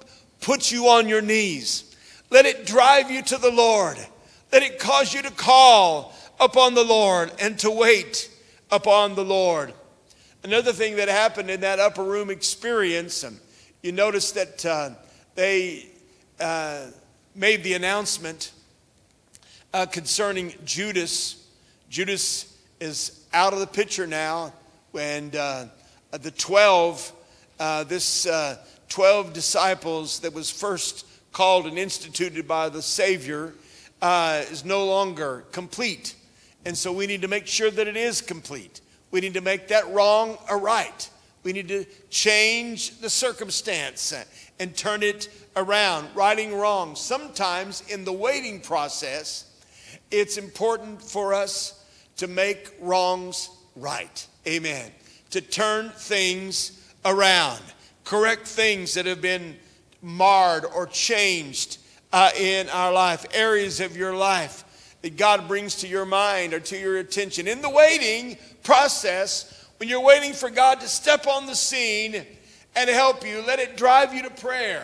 put 0.41 0.71
you 0.71 0.89
on 0.89 1.09
your 1.09 1.23
knees. 1.23 1.95
Let 2.29 2.45
it 2.45 2.67
drive 2.67 3.09
you 3.09 3.23
to 3.23 3.37
the 3.37 3.51
Lord. 3.51 3.97
Let 4.51 4.61
it 4.61 4.77
cause 4.77 5.13
you 5.15 5.23
to 5.23 5.31
call 5.31 6.13
upon 6.39 6.75
the 6.75 6.83
Lord 6.83 7.31
and 7.39 7.57
to 7.59 7.71
wait 7.71 8.29
upon 8.69 9.15
the 9.15 9.25
Lord. 9.25 9.73
Another 10.43 10.71
thing 10.71 10.97
that 10.97 11.09
happened 11.09 11.49
in 11.49 11.61
that 11.61 11.79
upper 11.79 12.03
room 12.03 12.29
experience, 12.29 13.23
and 13.23 13.39
you 13.81 13.91
notice 13.91 14.31
that 14.33 14.65
uh, 14.65 14.91
they 15.35 15.90
uh, 16.41 16.87
made 17.35 17.63
the 17.63 17.73
announcement 17.73 18.51
uh, 19.73 19.85
concerning 19.85 20.53
Judas. 20.65 21.47
Judas 21.89 22.57
is 22.79 23.25
out 23.33 23.53
of 23.53 23.59
the 23.59 23.67
picture 23.67 24.07
now, 24.07 24.51
and 24.97 25.35
uh, 25.35 25.65
the 26.11 26.31
12, 26.31 27.13
uh, 27.59 27.83
this 27.83 28.25
uh, 28.25 28.57
12 28.89 29.33
disciples 29.33 30.19
that 30.19 30.33
was 30.33 30.49
first 30.49 31.05
called 31.31 31.67
and 31.67 31.77
instituted 31.77 32.47
by 32.47 32.69
the 32.69 32.81
Savior 32.81 33.53
is 34.03 34.65
no 34.65 34.85
longer 34.85 35.45
complete. 35.51 36.15
And 36.65 36.77
so 36.77 36.91
we 36.91 37.07
need 37.07 37.21
to 37.21 37.27
make 37.27 37.47
sure 37.47 37.71
that 37.71 37.87
it 37.87 37.95
is 37.95 38.19
complete. 38.21 38.81
We 39.11 39.21
need 39.21 39.35
to 39.35 39.41
make 39.41 39.67
that 39.69 39.87
wrong 39.91 40.37
a 40.49 40.57
right. 40.57 41.09
We 41.43 41.53
need 41.53 41.69
to 41.69 41.85
change 42.09 42.99
the 42.99 43.09
circumstance 43.09 44.13
and 44.61 44.77
turn 44.77 45.01
it 45.01 45.27
around, 45.55 46.07
righting 46.13 46.55
wrongs. 46.55 46.99
Sometimes 46.99 47.81
in 47.89 48.05
the 48.05 48.13
waiting 48.13 48.61
process, 48.61 49.51
it's 50.11 50.37
important 50.37 51.01
for 51.01 51.33
us 51.33 51.83
to 52.17 52.27
make 52.27 52.71
wrongs 52.79 53.49
right. 53.75 54.27
Amen. 54.45 54.91
To 55.31 55.41
turn 55.41 55.89
things 55.89 56.79
around, 57.03 57.59
correct 58.03 58.47
things 58.47 58.93
that 58.93 59.07
have 59.07 59.19
been 59.19 59.55
marred 60.03 60.63
or 60.65 60.85
changed 60.85 61.79
uh, 62.13 62.29
in 62.37 62.69
our 62.69 62.93
life, 62.93 63.25
areas 63.33 63.79
of 63.79 63.97
your 63.97 64.15
life 64.15 64.95
that 65.01 65.17
God 65.17 65.47
brings 65.47 65.77
to 65.77 65.87
your 65.87 66.05
mind 66.05 66.53
or 66.53 66.59
to 66.59 66.77
your 66.77 66.99
attention. 66.99 67.47
In 67.47 67.63
the 67.63 67.69
waiting 67.69 68.37
process, 68.61 69.67
when 69.77 69.89
you're 69.89 70.03
waiting 70.03 70.33
for 70.33 70.51
God 70.51 70.81
to 70.81 70.87
step 70.87 71.25
on 71.25 71.47
the 71.47 71.55
scene 71.55 72.27
and 72.75 72.89
help 72.89 73.25
you, 73.25 73.43
let 73.45 73.59
it 73.59 73.77
drive 73.77 74.13
you 74.13 74.23
to 74.23 74.29
prayer. 74.29 74.83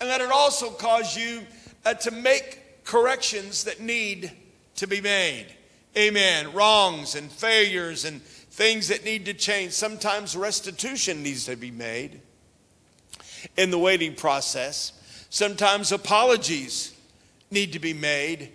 And 0.00 0.08
let 0.08 0.20
it 0.20 0.30
also 0.30 0.70
cause 0.70 1.16
you 1.16 1.42
uh, 1.84 1.94
to 1.94 2.10
make 2.10 2.84
corrections 2.84 3.64
that 3.64 3.80
need 3.80 4.32
to 4.76 4.86
be 4.86 5.00
made. 5.00 5.46
Amen. 5.96 6.52
Wrongs 6.52 7.14
and 7.14 7.30
failures 7.30 8.04
and 8.04 8.22
things 8.22 8.88
that 8.88 9.04
need 9.04 9.26
to 9.26 9.34
change. 9.34 9.72
Sometimes 9.72 10.36
restitution 10.36 11.22
needs 11.22 11.46
to 11.46 11.56
be 11.56 11.70
made 11.70 12.20
in 13.56 13.70
the 13.70 13.78
waiting 13.78 14.14
process. 14.14 14.92
Sometimes 15.30 15.92
apologies 15.92 16.94
need 17.50 17.72
to 17.72 17.78
be 17.78 17.92
made 17.92 18.50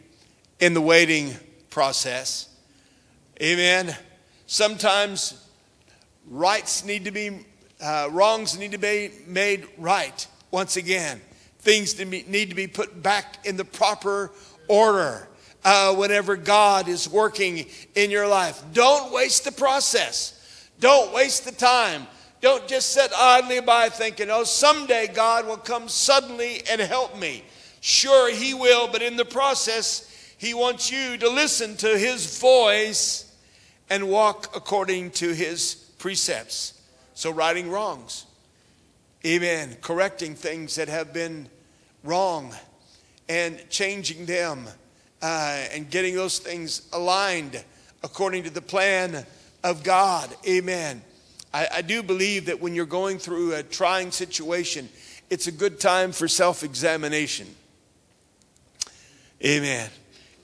in 0.59 0.73
the 0.73 0.81
waiting 0.81 1.33
process. 1.69 2.49
Amen. 3.41 3.95
Sometimes 4.47 5.47
rights 6.29 6.83
need 6.83 7.05
to 7.05 7.11
be, 7.11 7.45
uh, 7.81 8.09
wrongs 8.11 8.57
need 8.57 8.71
to 8.71 8.77
be 8.77 9.11
made 9.27 9.67
right 9.77 10.27
once 10.51 10.77
again. 10.77 11.21
Things 11.59 11.99
need 11.99 12.49
to 12.49 12.55
be 12.55 12.67
put 12.67 13.01
back 13.01 13.45
in 13.45 13.57
the 13.57 13.65
proper 13.65 14.31
order 14.67 15.27
uh, 15.63 15.93
whenever 15.95 16.35
God 16.35 16.87
is 16.87 17.09
working 17.09 17.65
in 17.95 18.09
your 18.09 18.27
life. 18.27 18.63
Don't 18.73 19.11
waste 19.11 19.43
the 19.43 19.51
process. 19.51 20.33
Don't 20.79 21.13
waste 21.13 21.45
the 21.45 21.51
time. 21.51 22.07
Don't 22.39 22.67
just 22.67 22.91
sit 22.91 23.11
idly 23.17 23.61
by 23.61 23.89
thinking, 23.89 24.29
oh, 24.29 24.43
someday 24.43 25.07
God 25.07 25.47
will 25.47 25.57
come 25.57 25.89
suddenly 25.89 26.61
and 26.69 26.79
help 26.79 27.17
me. 27.17 27.43
Sure, 27.81 28.31
He 28.31 28.53
will, 28.53 28.87
but 28.87 29.01
in 29.01 29.17
the 29.17 29.25
process, 29.25 30.09
He 30.37 30.53
wants 30.53 30.91
you 30.91 31.17
to 31.17 31.29
listen 31.29 31.75
to 31.77 31.97
His 31.97 32.39
voice 32.39 33.35
and 33.89 34.09
walk 34.09 34.55
according 34.55 35.11
to 35.11 35.33
His 35.33 35.75
precepts. 35.97 36.76
So, 37.17 37.31
righting 37.31 37.71
wrongs. 37.71 38.27
Amen. 39.25 39.75
Correcting 39.81 40.35
things 40.35 40.75
that 40.75 40.87
have 40.87 41.13
been 41.13 41.49
wrong 42.03 42.53
and 43.27 43.59
changing 43.71 44.27
them 44.27 44.67
uh, 45.23 45.65
and 45.73 45.89
getting 45.89 46.13
those 46.13 46.37
things 46.37 46.87
aligned 46.93 47.63
according 48.03 48.43
to 48.43 48.51
the 48.51 48.61
plan 48.61 49.25
of 49.63 49.81
God. 49.81 50.29
Amen. 50.47 51.01
I, 51.51 51.67
I 51.77 51.81
do 51.81 52.03
believe 52.03 52.45
that 52.45 52.61
when 52.61 52.75
you're 52.75 52.85
going 52.85 53.17
through 53.17 53.55
a 53.55 53.63
trying 53.63 54.11
situation, 54.11 54.87
it's 55.31 55.47
a 55.47 55.51
good 55.51 55.79
time 55.79 56.11
for 56.11 56.27
self 56.27 56.61
examination. 56.61 57.47
Amen. 59.43 59.89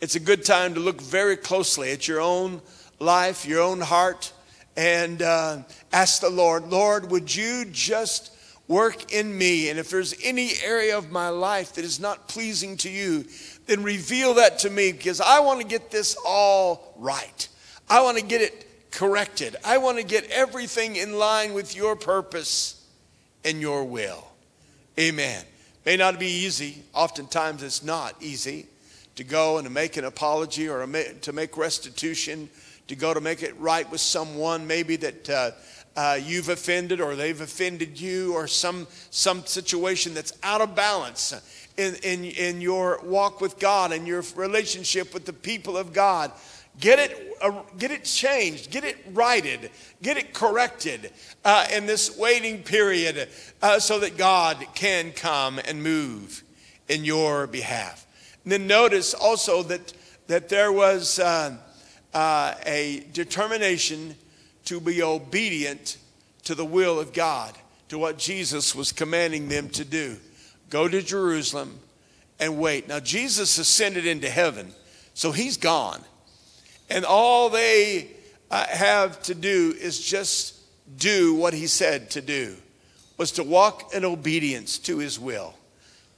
It's 0.01 0.15
a 0.15 0.20
good 0.20 0.44
time 0.44 0.74
to 0.74 0.80
look 0.80 1.00
very 1.00 1.38
closely 1.38 1.92
at 1.92 2.08
your 2.08 2.20
own 2.20 2.63
life, 3.00 3.46
your 3.46 3.62
own 3.62 3.80
heart, 3.80 4.34
and 4.75 5.22
uh, 5.22 5.58
ask 5.94 6.20
the 6.20 6.30
Lord, 6.30 6.66
Lord, 6.66 7.10
would 7.12 7.34
you 7.34 7.66
just 7.66 8.36
work 8.68 9.14
in 9.14 9.38
me? 9.38 9.70
And 9.70 9.80
if 9.80 9.90
there's 9.90 10.16
any 10.24 10.52
area 10.64 10.98
of 10.98 11.12
my 11.12 11.30
life 11.30 11.74
that 11.74 11.86
is 11.86 12.00
not 12.00 12.28
pleasing 12.28 12.76
to 12.78 12.90
you, 12.90 13.26
then 13.68 13.84
reveal 13.84 14.34
that 14.34 14.60
to 14.60 14.70
me 14.70 14.92
because 14.92 15.22
I 15.22 15.40
want 15.40 15.62
to 15.62 15.68
get 15.68 15.92
this 15.92 16.18
all 16.26 16.94
right. 16.98 17.48
I 17.90 18.02
want 18.02 18.18
to 18.18 18.24
get 18.24 18.42
it 18.42 18.92
corrected. 18.92 19.56
I 19.64 19.78
want 19.78 19.98
to 19.98 20.04
get 20.04 20.30
everything 20.30 20.96
in 20.96 21.18
line 21.18 21.54
with 21.54 21.76
your 21.76 21.96
purpose 21.96 22.86
and 23.46 23.62
your 23.62 23.84
will. 23.84 24.28
Amen. 25.00 25.46
May 25.86 25.98
not 25.98 26.20
be 26.20 26.28
easy. 26.28 26.84
Oftentimes 26.94 27.62
it's 27.64 27.84
not 27.84 28.16
easy 28.22 28.68
to 29.16 29.24
go 29.24 29.58
and 29.58 29.68
to 29.68 29.72
make 29.72 29.98
an 29.98 30.06
apology 30.06 30.68
or 30.70 30.86
to 31.22 31.34
make 31.34 31.58
restitution, 31.58 32.50
to 32.88 32.96
go 32.96 33.14
to 33.14 33.22
make 33.22 33.44
it 33.44 33.58
right 33.60 33.90
with 33.92 34.02
someone 34.02 34.66
maybe 34.66 34.96
that 34.96 35.30
uh, 35.30 35.52
uh, 35.96 36.20
you've 36.22 36.50
offended 36.50 37.00
or 37.00 37.16
they've 37.16 37.42
offended 37.42 38.00
you 38.00 38.34
or 38.34 38.48
some, 38.48 38.88
some 39.10 39.46
situation 39.46 40.14
that's 40.14 40.34
out 40.42 40.62
of 40.62 40.76
balance 40.76 41.34
in, 41.78 41.96
in, 42.04 42.26
in 42.26 42.62
your 42.62 43.00
walk 43.04 43.42
with 43.42 43.60
God 43.60 43.92
and 43.92 44.08
your 44.08 44.24
relationship 44.36 45.14
with 45.14 45.26
the 45.26 45.34
people 45.34 45.78
of 45.78 45.94
God. 45.94 46.32
Get 46.80 46.98
it, 46.98 47.38
uh, 47.42 47.62
get 47.78 47.92
it 47.92 48.04
changed, 48.04 48.72
get 48.72 48.84
it 48.84 48.98
righted, 49.12 49.70
get 50.02 50.18
it 50.18 50.34
corrected 50.34 51.12
uh, 51.46 51.68
in 51.72 51.86
this 51.86 52.18
waiting 52.18 52.64
period 52.64 53.30
uh, 53.62 53.80
so 53.80 54.00
that 54.00 54.18
God 54.18 54.66
can 54.74 55.12
come 55.12 55.60
and 55.60 55.84
move 55.84 56.44
in 56.90 57.06
your 57.06 57.46
behalf. 57.46 58.08
And 58.44 58.52
then 58.52 58.66
notice 58.66 59.14
also 59.14 59.62
that, 59.64 59.94
that 60.28 60.50
there 60.50 60.72
was 60.72 61.20
uh, 61.20 61.56
a 62.14 63.06
determination 63.14 64.16
to 64.65 64.79
be 64.79 65.01
obedient 65.01 65.98
to 66.43 66.55
the 66.55 66.65
will 66.65 67.00
of 67.00 67.13
God, 67.13 67.58
to 67.89 67.98
what 67.98 68.17
Jesus 68.17 68.75
was 68.75 68.91
commanding 68.91 69.48
them 69.48 69.70
to 69.70 69.86
do. 69.86 70.17
Go 70.70 70.88
to 70.88 71.01
Jerusalem 71.01 71.79
and 72.39 72.58
wait. 72.58 72.88
Now, 72.88 73.00
Jesus 73.00 73.58
ascended 73.58 74.05
into 74.05 74.29
heaven, 74.29 74.74
so 75.13 75.32
he's 75.32 75.58
gone. 75.58 76.01
And 76.89 77.05
all 77.05 77.50
they 77.50 78.10
uh, 78.51 78.65
have 78.67 79.22
to 79.24 79.36
do 79.36 79.75
is 79.79 80.00
just 80.00 80.55
do 80.98 81.36
what 81.36 81.53
he 81.53 81.67
said 81.67 82.10
to 82.12 82.22
do, 82.22 82.55
was 83.17 83.32
to 83.34 83.43
walk 83.43 83.93
in 83.93 84.03
obedience 84.03 84.77
to 84.79 84.98
his 84.98 85.20
will. 85.20 85.53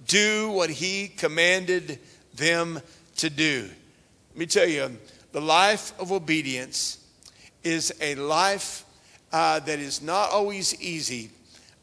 Do 0.07 0.51
what 0.51 0.69
he 0.69 1.07
commanded 1.07 1.99
them 2.35 2.81
to 3.17 3.29
do. 3.29 3.69
Let 4.31 4.37
me 4.37 4.45
tell 4.45 4.67
you, 4.67 4.97
the 5.31 5.41
life 5.41 5.97
of 5.99 6.11
obedience 6.11 7.04
is 7.65 7.93
a 7.99 8.15
life 8.15 8.85
uh, 9.33 9.59
that 9.59 9.79
is 9.79 10.01
not 10.01 10.29
always 10.29 10.79
easy, 10.81 11.31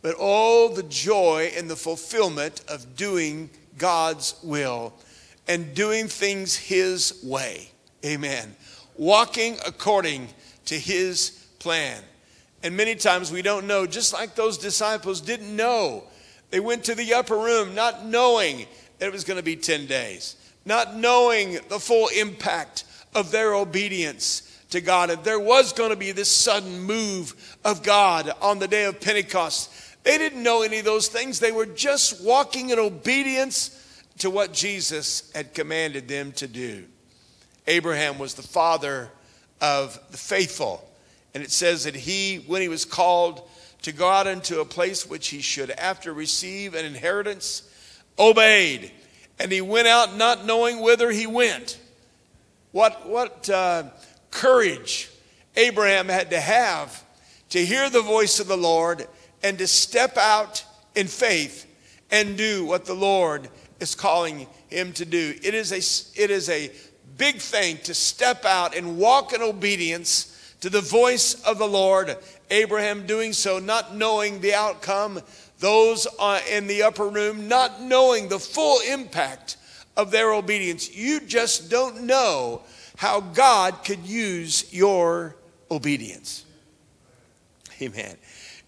but 0.01 0.15
all 0.15 0.69
the 0.69 0.85
joy 0.85 1.53
and 1.57 1.69
the 1.69 1.77
fulfillment 1.77 2.63
of 2.69 2.97
doing 2.97 3.51
God's 3.77 4.35
will 4.43 4.95
and 5.49 5.75
doing 5.75 6.09
things 6.09 6.57
His 6.57 7.21
way. 7.23 7.69
Amen 8.05 8.55
walking 8.97 9.57
according 9.67 10.29
to 10.67 10.79
his 10.79 11.47
plan. 11.59 12.03
And 12.63 12.77
many 12.77 12.95
times 12.95 13.33
we 13.33 13.43
don't 13.43 13.67
know, 13.67 13.87
just 13.87 14.13
like 14.13 14.35
those 14.35 14.59
disciples 14.59 15.21
didn't 15.21 15.55
know. 15.55 16.05
They 16.51 16.61
went 16.61 16.85
to 16.85 16.95
the 16.95 17.15
upper 17.15 17.37
room 17.37 17.75
not 17.75 18.07
knowing 18.07 18.67
that 18.99 19.07
it 19.07 19.13
was 19.13 19.25
going 19.25 19.39
to 19.39 19.43
be 19.43 19.57
10 19.57 19.87
days, 19.87 20.37
not 20.65 20.97
knowing 20.97 21.59
the 21.69 21.81
full 21.81 22.09
impact 22.09 22.85
of 23.15 23.31
their 23.31 23.55
obedience 23.55 24.52
to 24.73 24.81
God. 24.81 25.11
And 25.11 25.23
there 25.25 25.41
was 25.41 25.73
going 25.73 25.91
to 25.91 25.97
be 25.97 26.13
this 26.13 26.31
sudden 26.31 26.83
move 26.83 27.57
of 27.65 27.83
God 27.83 28.31
on 28.41 28.59
the 28.59 28.69
day 28.69 28.85
of 28.85 29.01
Pentecost. 29.01 29.71
They 30.03 30.19
didn't 30.19 30.43
know 30.43 30.63
any 30.63 30.81
of 30.81 30.85
those 30.85 31.09
things. 31.09 31.39
They 31.39 31.53
were 31.53 31.67
just 31.67 32.23
walking 32.23 32.71
in 32.71 32.79
obedience 32.79 33.79
to 34.19 34.31
what 34.31 34.53
Jesus 34.53 35.31
had 35.35 35.55
commanded 35.55 36.09
them 36.09 36.33
to 36.33 36.49
do. 36.49 36.85
Abraham 37.67 38.19
was 38.19 38.35
the 38.35 38.43
father 38.43 39.11
of 39.61 39.99
the 40.11 40.17
faithful. 40.17 40.87
And 41.35 41.43
it 41.43 41.51
says 41.51 41.85
that 41.85 41.95
he, 41.95 42.45
when 42.47 42.61
he 42.61 42.69
was 42.69 42.85
called 42.85 43.49
to 43.83 43.93
go 43.93 44.09
out 44.09 44.27
into 44.27 44.61
a 44.61 44.65
place 44.65 45.09
which 45.09 45.29
he 45.29 45.41
should 45.41 45.71
after 45.71 46.13
receive 46.13 46.75
an 46.75 46.85
inheritance, 46.85 47.63
obeyed. 48.19 48.91
And 49.39 49.51
he 49.51 49.61
went 49.61 49.89
out 49.89 50.17
not 50.17 50.45
knowing 50.45 50.81
whither 50.81 51.11
he 51.11 51.27
went. 51.27 51.79
What, 52.73 53.09
what 53.09 53.49
uh, 53.49 53.85
courage 54.33 55.11
Abraham 55.55 56.09
had 56.09 56.31
to 56.31 56.41
have 56.41 57.05
to 57.51 57.65
hear 57.65 57.89
the 57.89 58.03
voice 58.03 58.41
of 58.41 58.49
the 58.49 58.57
Lord 58.57 59.07
and 59.43 59.59
to 59.59 59.67
step 59.67 60.17
out 60.17 60.65
in 60.97 61.07
faith 61.07 61.67
and 62.11 62.37
do 62.37 62.65
what 62.65 62.85
the 62.85 62.95
Lord 62.95 63.49
is 63.79 63.95
calling 63.95 64.47
him 64.69 64.93
to 64.95 65.05
do. 65.05 65.35
It 65.43 65.55
is 65.55 65.73
a, 65.73 66.23
it 66.23 66.31
is 66.31 66.49
a 66.49 66.71
big 67.19 67.37
thing 67.37 67.77
to 67.85 67.95
step 67.95 68.45
out 68.45 68.75
and 68.75 68.99
walk 68.99 69.33
in 69.33 69.43
obedience 69.43 70.55
to 70.61 70.71
the 70.71 70.81
voice 70.81 71.35
of 71.45 71.59
the 71.59 71.69
Lord. 71.69 72.17
Abraham 72.51 73.07
doing 73.07 73.33
so, 73.33 73.59
not 73.59 73.95
knowing 73.95 74.41
the 74.41 74.55
outcome, 74.55 75.21
those 75.59 76.07
uh, 76.19 76.41
in 76.51 76.67
the 76.67 76.83
upper 76.83 77.09
room, 77.09 77.49
not 77.49 77.83
knowing 77.83 78.29
the 78.29 78.39
full 78.39 78.81
impact 78.89 79.57
of 79.97 80.11
their 80.11 80.33
obedience. 80.33 80.95
You 80.95 81.21
just 81.21 81.71
don't 81.71 82.05
know 82.05 82.63
how 83.03 83.19
God 83.19 83.83
could 83.83 84.07
use 84.07 84.73
your 84.73 85.35
obedience. 85.73 86.45
Amen. 87.81 88.17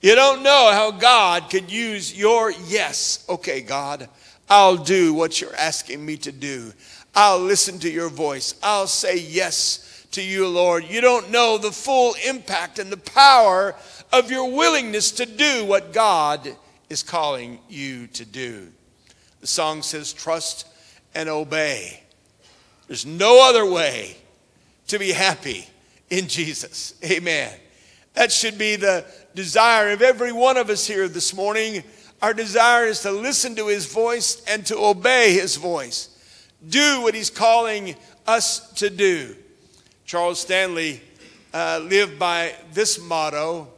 You 0.00 0.16
don't 0.16 0.42
know 0.42 0.70
how 0.72 0.90
God 0.90 1.48
could 1.48 1.70
use 1.70 2.12
your 2.12 2.50
yes. 2.50 3.24
Okay, 3.28 3.60
God, 3.60 4.08
I'll 4.50 4.76
do 4.76 5.14
what 5.14 5.40
you're 5.40 5.54
asking 5.54 6.04
me 6.04 6.16
to 6.16 6.32
do. 6.32 6.72
I'll 7.14 7.38
listen 7.38 7.78
to 7.78 7.88
your 7.88 8.08
voice. 8.08 8.56
I'll 8.60 8.88
say 8.88 9.18
yes 9.18 10.04
to 10.10 10.20
you, 10.20 10.48
Lord. 10.48 10.82
You 10.82 11.00
don't 11.00 11.30
know 11.30 11.56
the 11.56 11.70
full 11.70 12.16
impact 12.26 12.80
and 12.80 12.90
the 12.90 12.96
power 12.96 13.76
of 14.12 14.32
your 14.32 14.50
willingness 14.50 15.12
to 15.12 15.26
do 15.26 15.64
what 15.64 15.92
God 15.92 16.56
is 16.90 17.04
calling 17.04 17.60
you 17.68 18.08
to 18.08 18.24
do. 18.24 18.72
The 19.42 19.46
song 19.46 19.82
says, 19.82 20.12
Trust 20.12 20.66
and 21.14 21.28
obey. 21.28 22.02
There's 22.88 23.06
no 23.06 23.48
other 23.48 23.64
way 23.64 24.16
to 24.88 24.98
be 24.98 25.12
happy 25.12 25.66
in 26.10 26.28
Jesus. 26.28 26.94
Amen. 27.04 27.52
That 28.14 28.30
should 28.30 28.58
be 28.58 28.76
the 28.76 29.04
desire 29.34 29.90
of 29.90 30.02
every 30.02 30.32
one 30.32 30.56
of 30.56 30.70
us 30.70 30.86
here 30.86 31.08
this 31.08 31.34
morning. 31.34 31.82
Our 32.22 32.32
desire 32.32 32.86
is 32.86 33.00
to 33.00 33.10
listen 33.10 33.56
to 33.56 33.66
his 33.66 33.86
voice 33.86 34.42
and 34.46 34.64
to 34.66 34.78
obey 34.78 35.32
his 35.34 35.56
voice 35.56 36.10
do 36.68 37.02
what 37.02 37.14
he's 37.14 37.30
calling 37.30 37.94
us 38.26 38.70
to 38.74 38.90
do. 38.90 39.36
Charles 40.04 40.40
Stanley 40.40 41.00
uh, 41.52 41.80
lived 41.82 42.18
by 42.18 42.54
this 42.72 43.00
motto. 43.00 43.68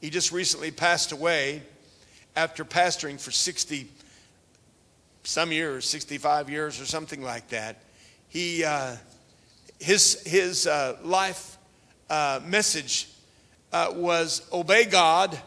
He 0.00 0.10
just 0.10 0.32
recently 0.32 0.70
passed 0.70 1.12
away 1.12 1.62
after 2.34 2.64
pastoring 2.64 3.20
for 3.20 3.30
60 3.30 3.88
some 5.24 5.50
years, 5.50 5.84
65 5.86 6.50
years 6.50 6.80
or 6.80 6.86
something 6.86 7.22
like 7.22 7.48
that. 7.48 7.82
He, 8.28 8.64
uh, 8.64 8.96
his, 9.78 10.22
his 10.26 10.66
uh, 10.66 10.96
life 11.02 11.58
uh, 12.08 12.40
message 12.44 13.08
uh, 13.72 13.92
was 13.94 14.46
obey 14.52 14.84
God 14.84 15.38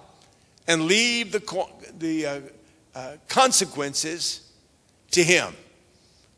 and 0.67 0.83
leave 0.83 1.31
the, 1.31 1.67
the 1.97 2.51
uh, 2.95 3.11
consequences 3.27 4.51
to 5.11 5.23
Him. 5.23 5.53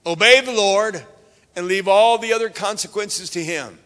Obey 0.06 0.41
the 0.41 0.54
Lord 0.54 1.06
and 1.56 1.67
leave 1.67 1.88
all 1.88 2.17
the 2.17 2.34
other 2.34 2.49
consequences 2.49 3.30
to 3.32 3.43
Him. 3.43 3.77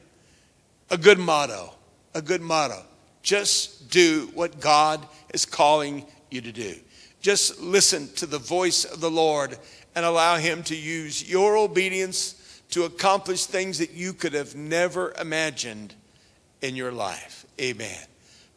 A 0.91 0.97
good 0.97 1.19
motto. 1.19 1.73
A 2.13 2.21
good 2.21 2.41
motto. 2.41 2.83
Just 3.23 3.89
do 3.89 4.29
what 4.33 4.59
God 4.59 5.05
is 5.33 5.45
calling 5.45 6.05
you 6.29 6.41
to 6.41 6.51
do. 6.51 6.75
Just 7.21 7.59
listen 7.59 8.07
to 8.15 8.27
the 8.27 8.37
voice 8.37 8.85
of 8.85 9.01
the 9.01 9.09
Lord 9.09 9.57
and 9.95 10.05
allow 10.05 10.37
Him 10.37 10.61
to 10.63 10.75
use 10.75 11.27
your 11.27 11.57
obedience 11.57 12.35
to 12.71 12.84
accomplish 12.84 13.45
things 13.45 13.80
that 13.80 13.91
you 13.91 14.13
could 14.13 14.34
have 14.34 14.56
never 14.56 15.13
imagined 15.19 15.93
in 16.62 16.75
your 16.75 16.91
life. 16.91 17.45
Amen. 17.60 17.99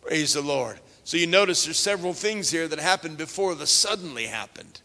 Praise 0.02 0.34
the 0.34 0.42
Lord. 0.42 0.80
So 1.04 1.16
you 1.16 1.26
notice 1.26 1.64
there's 1.64 1.78
several 1.78 2.12
things 2.12 2.50
here 2.50 2.68
that 2.68 2.78
happened 2.78 3.16
before 3.16 3.54
the 3.54 3.66
suddenly 3.66 4.26
happened 4.26 4.80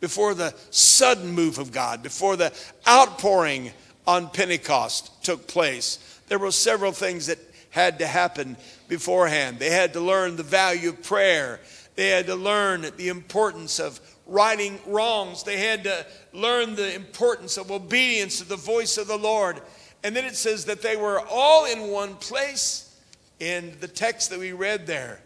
before 0.00 0.34
the 0.34 0.54
sudden 0.70 1.32
move 1.32 1.58
of 1.58 1.72
God, 1.72 2.02
before 2.02 2.36
the 2.36 2.52
outpouring 2.86 3.72
on 4.06 4.30
Pentecost 4.30 5.24
took 5.24 5.46
place. 5.46 6.20
There 6.28 6.38
were 6.38 6.50
several 6.50 6.92
things 6.92 7.26
that 7.26 7.38
had 7.70 7.98
to 7.98 8.06
happen 8.06 8.56
beforehand. 8.88 9.58
They 9.58 9.70
had 9.70 9.92
to 9.94 10.00
learn 10.00 10.36
the 10.36 10.42
value 10.42 10.90
of 10.90 11.02
prayer. 11.02 11.60
They 11.96 12.08
had 12.08 12.26
to 12.26 12.36
learn 12.36 12.86
the 12.96 13.08
importance 13.08 13.78
of 13.80 14.00
righting 14.28 14.78
wrongs. 14.86 15.42
They 15.42 15.56
had 15.56 15.84
to 15.84 16.06
learn 16.32 16.76
the 16.76 16.94
importance 16.94 17.56
of 17.56 17.72
obedience 17.72 18.38
to 18.38 18.44
the 18.44 18.56
voice 18.56 18.98
of 18.98 19.08
the 19.08 19.16
Lord. 19.16 19.60
And 20.04 20.14
then 20.14 20.24
it 20.24 20.36
says 20.36 20.66
that 20.66 20.82
they 20.82 20.96
were 20.96 21.20
all 21.28 21.64
in 21.64 21.88
one 21.88 22.14
place 22.16 22.96
in 23.40 23.76
the 23.80 23.88
text 23.88 24.30
that 24.30 24.38
we 24.38 24.52
read 24.52 24.86
there. 24.86 25.20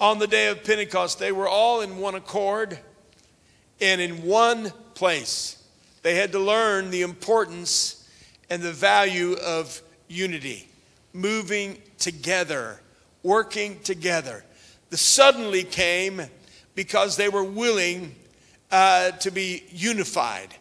On 0.00 0.18
the 0.18 0.26
day 0.26 0.48
of 0.48 0.64
Pentecost, 0.64 1.18
they 1.18 1.32
were 1.32 1.48
all 1.48 1.80
in 1.80 1.98
one 1.98 2.14
accord 2.14 2.78
and 3.80 4.00
in 4.00 4.22
one 4.22 4.72
place. 4.94 5.62
They 6.02 6.14
had 6.14 6.32
to 6.32 6.38
learn 6.38 6.90
the 6.90 7.02
importance 7.02 8.08
and 8.48 8.62
the 8.62 8.72
value 8.72 9.34
of 9.34 9.82
unity, 10.08 10.68
moving 11.12 11.78
together, 11.98 12.80
working 13.22 13.80
together. 13.80 14.44
The 14.90 14.96
suddenly 14.96 15.64
came 15.64 16.22
because 16.76 17.16
they 17.16 17.28
were 17.28 17.42
willing 17.42 18.14
uh, 18.70 19.10
to 19.12 19.32
be 19.32 19.64
unified, 19.70 20.54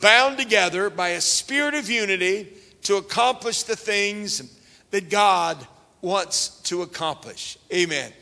bound 0.00 0.38
together 0.38 0.88
by 0.88 1.10
a 1.10 1.20
spirit 1.20 1.74
of 1.74 1.90
unity 1.90 2.48
to 2.84 2.96
accomplish 2.96 3.64
the 3.64 3.76
things 3.76 4.58
that 4.90 5.10
God 5.10 5.58
wants 6.00 6.60
to 6.62 6.80
accomplish. 6.80 7.58
Amen. 7.70 8.12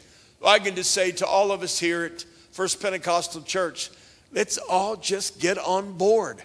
Well, 0.40 0.52
I 0.52 0.58
can 0.58 0.74
just 0.74 0.90
say 0.90 1.12
to 1.12 1.26
all 1.26 1.52
of 1.52 1.62
us 1.62 1.78
here 1.78 2.04
at 2.04 2.22
First 2.50 2.80
Pentecostal 2.80 3.42
Church, 3.42 3.90
let's 4.32 4.58
all 4.58 4.96
just 4.96 5.38
get 5.38 5.58
on 5.58 5.92
board. 5.92 6.42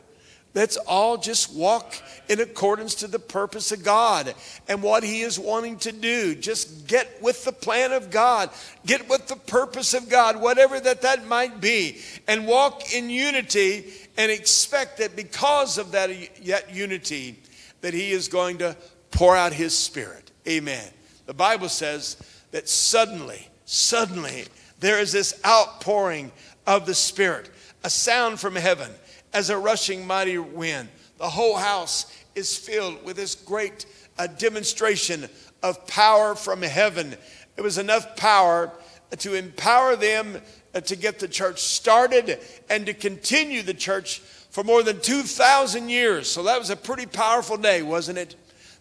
Let's 0.53 0.75
all 0.75 1.17
just 1.17 1.55
walk 1.55 1.95
in 2.27 2.41
accordance 2.41 2.95
to 2.95 3.07
the 3.07 3.19
purpose 3.19 3.71
of 3.71 3.83
God 3.83 4.33
and 4.67 4.83
what 4.83 5.03
He 5.03 5.21
is 5.21 5.39
wanting 5.39 5.77
to 5.79 5.93
do. 5.93 6.35
Just 6.35 6.87
get 6.87 7.21
with 7.21 7.45
the 7.45 7.53
plan 7.53 7.93
of 7.93 8.11
God, 8.11 8.49
get 8.85 9.07
with 9.07 9.27
the 9.27 9.37
purpose 9.37 9.93
of 9.93 10.09
God, 10.09 10.41
whatever 10.41 10.77
that 10.79 11.03
that 11.03 11.25
might 11.25 11.61
be, 11.61 11.99
and 12.27 12.47
walk 12.47 12.93
in 12.93 13.09
unity 13.09 13.93
and 14.17 14.29
expect 14.29 14.97
that 14.97 15.15
because 15.15 15.77
of 15.77 15.93
that, 15.93 16.09
that 16.45 16.73
unity, 16.75 17.39
that 17.79 17.93
He 17.93 18.11
is 18.11 18.27
going 18.27 18.57
to 18.57 18.75
pour 19.11 19.37
out 19.37 19.53
His 19.53 19.77
Spirit. 19.77 20.31
Amen. 20.45 20.85
The 21.27 21.33
Bible 21.33 21.69
says 21.69 22.17
that 22.51 22.67
suddenly, 22.67 23.47
suddenly, 23.63 24.45
there 24.81 24.99
is 24.99 25.13
this 25.13 25.39
outpouring 25.45 26.33
of 26.67 26.85
the 26.85 26.95
Spirit, 26.95 27.49
a 27.85 27.89
sound 27.89 28.41
from 28.41 28.55
heaven 28.55 28.91
as 29.33 29.49
a 29.49 29.57
rushing 29.57 30.05
mighty 30.05 30.37
wind. 30.37 30.89
The 31.17 31.29
whole 31.29 31.57
house 31.57 32.13
is 32.35 32.57
filled 32.57 33.03
with 33.03 33.15
this 33.15 33.35
great 33.35 33.85
uh, 34.17 34.27
demonstration 34.27 35.27
of 35.63 35.85
power 35.87 36.35
from 36.35 36.61
heaven. 36.61 37.15
It 37.57 37.61
was 37.61 37.77
enough 37.77 38.15
power 38.15 38.71
to 39.17 39.33
empower 39.35 39.95
them 39.95 40.41
uh, 40.73 40.81
to 40.81 40.95
get 40.95 41.19
the 41.19 41.27
church 41.27 41.61
started 41.61 42.39
and 42.69 42.85
to 42.85 42.93
continue 42.93 43.61
the 43.61 43.73
church 43.73 44.19
for 44.49 44.63
more 44.63 44.83
than 44.83 44.99
2,000 44.99 45.89
years. 45.89 46.29
So 46.29 46.43
that 46.43 46.59
was 46.59 46.69
a 46.69 46.75
pretty 46.75 47.05
powerful 47.05 47.57
day, 47.57 47.81
wasn't 47.83 48.17
it? 48.17 48.35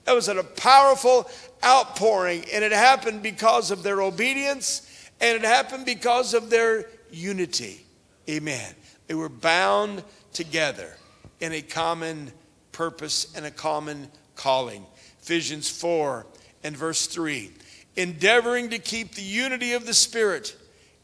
That 0.05 0.15
was 0.15 0.29
a 0.29 0.43
powerful 0.43 1.31
outpouring, 1.65 2.45
and 2.53 2.65
it 2.65 2.73
happened 2.73 3.23
because 3.23 3.71
of 3.71 3.83
their 3.83 4.01
obedience 4.01 4.87
and 5.21 5.37
it 5.37 5.47
happened 5.47 5.85
because 5.85 6.35
of 6.35 6.51
their 6.51 6.87
unity. 7.11 7.85
Amen. 8.29 8.75
They 9.07 9.15
were 9.15 9.29
bound 9.29 10.03
together 10.33 10.97
in 11.41 11.53
a 11.53 11.63
common 11.63 12.33
purpose 12.73 13.33
and 13.35 13.45
a 13.45 13.51
common 13.51 14.09
calling. 14.37 14.85
Ephesians 15.23 15.69
4 15.69 16.27
and 16.63 16.77
verse 16.77 17.07
3 17.07 17.51
endeavoring 17.97 18.71
to 18.71 18.79
keep 18.79 19.15
the 19.15 19.23
unity 19.23 19.73
of 19.73 19.85
the 19.85 19.93
Spirit 19.93 20.57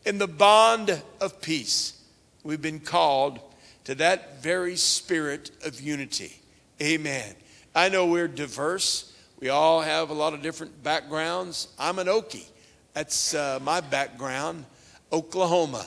in 0.04 0.18
the 0.18 0.28
bond 0.28 1.02
of 1.20 1.40
peace. 1.42 2.00
We've 2.42 2.62
been 2.62 2.80
called 2.80 3.40
to 3.84 3.94
that 3.96 4.42
very 4.42 4.76
spirit 4.76 5.50
of 5.64 5.80
unity. 5.80 6.40
Amen. 6.80 7.34
I 7.74 7.88
know 7.88 8.06
we're 8.06 8.28
diverse. 8.28 9.12
We 9.40 9.48
all 9.48 9.80
have 9.80 10.10
a 10.10 10.14
lot 10.14 10.32
of 10.32 10.42
different 10.42 10.82
backgrounds. 10.82 11.68
I'm 11.78 11.98
an 11.98 12.06
Okie. 12.06 12.46
That's 12.94 13.34
uh, 13.34 13.58
my 13.62 13.80
background, 13.80 14.64
Oklahoma. 15.12 15.86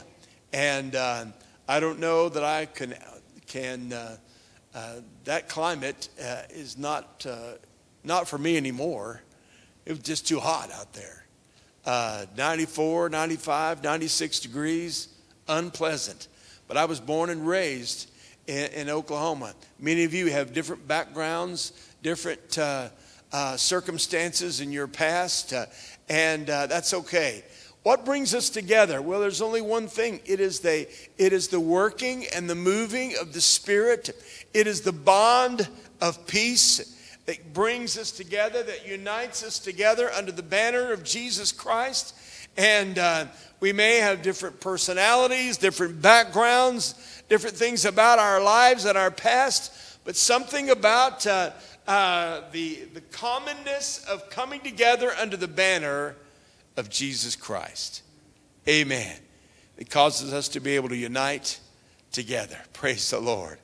And 0.54 0.96
uh, 0.96 1.26
I 1.68 1.80
don't 1.80 2.00
know 2.00 2.30
that 2.30 2.44
I 2.44 2.68
can, 2.68 2.94
can 3.50 3.92
uh, 3.92 4.18
uh 4.74 4.96
that 5.26 5.50
climate 5.50 6.08
uh, 6.24 6.44
is 6.50 6.78
not, 6.78 7.26
uh, 7.30 7.56
not 8.06 8.28
for 8.28 8.38
me 8.38 8.56
anymore. 8.56 9.22
It 9.86 9.92
was 9.92 10.00
just 10.00 10.28
too 10.28 10.40
hot 10.40 10.72
out 10.72 10.94
there. 10.94 11.26
94, 12.38 13.10
95, 13.10 13.84
96 13.84 14.40
degrees, 14.40 15.08
unpleasant. 15.48 16.28
But 16.68 16.78
I 16.78 16.86
was 16.86 17.00
born 17.00 17.30
and 17.32 17.46
raised 17.46 18.12
in, 18.48 18.72
in 18.74 18.90
Oklahoma. 18.90 19.54
Many 19.80 20.04
of 20.04 20.14
you 20.14 20.28
have 20.28 20.54
different 20.54 20.88
backgrounds, 20.88 21.74
different 22.02 22.58
uh, 22.58 22.90
uh, 23.32 23.58
circumstances 23.58 24.60
in 24.60 24.72
your 24.72 24.88
past, 24.88 25.54
uh, 25.54 25.66
and 26.10 26.50
uh, 26.50 26.68
that's 26.68 26.94
okay. 26.94 27.44
What 27.84 28.04
brings 28.04 28.36
us 28.36 28.50
together? 28.50 29.02
Well, 29.02 29.22
there's 29.22 29.42
only 29.42 29.62
one 29.62 29.88
thing. 29.88 30.20
It 30.26 30.40
is 30.40 30.60
the 30.60 30.88
it 31.18 31.32
is 31.32 31.48
the 31.48 31.60
working 31.60 32.26
and 32.36 32.50
the 32.50 32.56
moving 32.56 33.16
of 33.20 33.32
the 33.32 33.42
Spirit. 33.42 34.10
It 34.54 34.68
is 34.68 34.82
the 34.82 34.92
bond 34.92 35.68
of 36.02 36.28
peace 36.28 36.98
that 37.26 37.54
brings 37.54 37.98
us 37.98 38.12
together, 38.12 38.64
that 38.64 38.88
unites 38.88 39.44
us 39.44 39.60
together 39.60 40.12
under 40.12 40.32
the 40.32 40.44
banner 40.44 40.92
of 40.92 41.04
Jesus 41.04 41.52
Christ. 41.52 42.16
And 42.58 42.98
uh, 42.98 43.28
we 43.60 43.72
may 43.72 43.98
have 43.98 44.22
different 44.22 44.60
personalities, 44.60 45.58
different 45.58 46.02
backgrounds, 46.02 46.96
different 47.30 47.56
things 47.56 47.86
about 47.86 48.20
our 48.20 48.42
lives 48.42 48.86
and 48.86 48.98
our 48.98 49.12
past, 49.12 49.72
but 50.04 50.16
something 50.16 50.70
about 50.70 51.26
uh, 51.28 51.52
uh, 51.88 52.42
the, 52.52 52.80
the 52.94 53.02
commonness 53.12 54.04
of 54.06 54.30
coming 54.30 54.60
together 54.62 55.12
under 55.12 55.38
the 55.38 55.48
banner 55.48 56.16
of 56.80 56.90
Jesus 56.90 57.36
Christ. 57.36 58.02
Amen. 58.68 59.16
It 59.78 59.90
causes 59.90 60.34
us 60.34 60.48
to 60.50 60.60
be 60.60 60.76
able 60.76 60.90
to 60.90 60.96
unite 60.96 61.60
together. 62.12 62.58
Praise 62.74 63.12
the 63.12 63.20
Lord. 63.20 63.60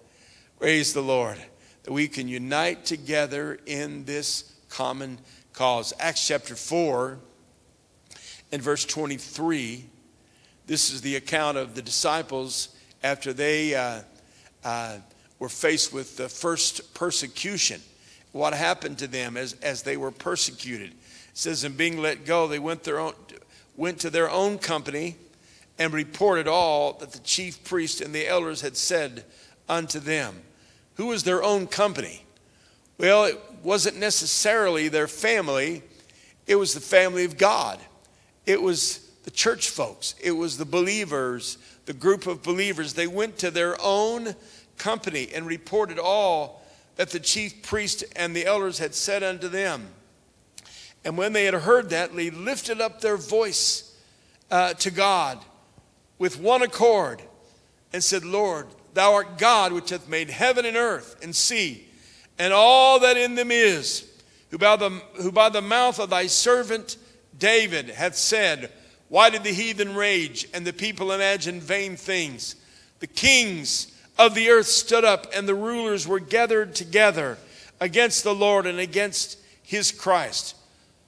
Praise 0.59 0.93
the 0.93 1.01
Lord. 1.01 1.37
That 1.83 1.93
we 1.93 2.07
can 2.07 2.27
unite 2.27 2.85
together 2.85 3.57
in 3.65 4.05
this 4.05 4.53
common 4.69 5.17
cause. 5.53 5.93
Acts 5.99 6.27
chapter 6.27 6.55
4 6.55 7.17
and 8.51 8.61
verse 8.61 8.85
23. 8.85 9.85
This 10.67 10.91
is 10.91 11.01
the 11.01 11.15
account 11.15 11.57
of 11.57 11.73
the 11.73 11.81
disciples 11.81 12.75
after 13.03 13.31
they 13.33 13.75
uh, 13.75 14.01
uh, 14.63 14.97
were 15.39 15.49
faced 15.49 15.93
with 15.93 16.17
the 16.17 16.27
first 16.27 16.93
persecution. 16.93 17.81
What 18.31 18.53
happened 18.53 18.97
to 18.97 19.07
them 19.07 19.37
as, 19.37 19.53
as 19.61 19.83
they 19.83 19.95
were 19.95 20.11
persecuted. 20.11 20.93
Says, 21.35 21.63
in 21.63 21.73
being 21.73 22.01
let 22.01 22.25
go, 22.25 22.47
they 22.47 22.57
went, 22.57 22.83
their 22.83 22.99
own, 22.99 23.13
went 23.77 23.99
to 23.99 24.09
their 24.09 24.29
own 24.29 24.57
company 24.57 25.17
and 25.77 25.93
reported 25.93 26.47
all 26.47 26.93
that 26.93 27.11
the 27.11 27.19
chief 27.19 27.63
priest 27.63 28.01
and 28.01 28.15
the 28.15 28.27
elders 28.27 28.61
had 28.61 28.75
said 28.75 29.23
unto 29.69 29.99
them. 29.99 30.41
Who 30.95 31.05
was 31.07 31.23
their 31.23 31.43
own 31.43 31.67
company? 31.67 32.25
Well, 32.97 33.25
it 33.25 33.39
wasn't 33.61 33.97
necessarily 33.97 34.87
their 34.87 35.07
family, 35.07 35.83
it 36.47 36.55
was 36.55 36.73
the 36.73 36.79
family 36.79 37.25
of 37.25 37.37
God. 37.37 37.79
It 38.47 38.59
was 38.61 38.99
the 39.25 39.31
church 39.31 39.69
folks, 39.69 40.15
it 40.23 40.31
was 40.31 40.57
the 40.57 40.65
believers 40.65 41.59
the 41.85 41.93
group 41.93 42.27
of 42.27 42.43
believers, 42.43 42.93
they 42.93 43.07
went 43.07 43.37
to 43.39 43.51
their 43.51 43.79
own 43.81 44.35
company 44.77 45.29
and 45.33 45.45
reported 45.45 45.99
all 45.99 46.63
that 46.95 47.11
the 47.11 47.19
chief 47.19 47.61
priest 47.61 48.03
and 48.15 48.35
the 48.35 48.45
elders 48.45 48.79
had 48.79 48.95
said 48.95 49.23
unto 49.23 49.47
them. 49.47 49.87
And 51.05 51.17
when 51.17 51.31
they 51.31 51.45
had 51.45 51.53
heard 51.53 51.91
that, 51.91 52.13
they 52.13 52.31
lifted 52.31 52.81
up 52.81 52.99
their 52.99 53.15
voice 53.15 53.95
uh, 54.51 54.73
to 54.73 54.91
God 54.91 55.39
with 56.19 56.39
one 56.39 56.61
accord 56.61 57.21
and 57.93 58.03
said, 58.03 58.25
Lord, 58.25 58.67
thou 58.93 59.13
art 59.13 59.37
God 59.37 59.71
which 59.71 59.91
hath 59.91 60.09
made 60.09 60.29
heaven 60.29 60.65
and 60.65 60.75
earth 60.75 61.15
and 61.21 61.33
sea 61.33 61.85
and 62.37 62.53
all 62.53 62.99
that 62.99 63.17
in 63.17 63.35
them 63.35 63.51
is, 63.51 64.05
who 64.49 64.57
by 64.57 64.75
the, 64.75 64.89
who 65.21 65.31
by 65.31 65.49
the 65.49 65.61
mouth 65.61 65.99
of 65.99 66.09
thy 66.09 66.27
servant 66.27 66.97
David 67.37 67.89
hath 67.89 68.15
said, 68.15 68.71
why 69.07 69.29
did 69.29 69.43
the 69.43 69.53
heathen 69.53 69.95
rage 69.95 70.47
and 70.53 70.65
the 70.65 70.73
people 70.73 71.11
imagine 71.11 71.59
vain 71.59 71.95
things? 71.95 72.55
The 72.99 73.07
kings 73.07 73.91
of 74.17 74.33
the 74.33 74.49
earth 74.49 74.67
stood 74.67 75.03
up, 75.03 75.27
and 75.33 75.47
the 75.47 75.55
rulers 75.55 76.07
were 76.07 76.19
gathered 76.19 76.73
together 76.73 77.37
against 77.79 78.23
the 78.23 78.33
Lord 78.33 78.65
and 78.65 78.79
against 78.79 79.37
his 79.61 79.91
Christ. 79.91 80.55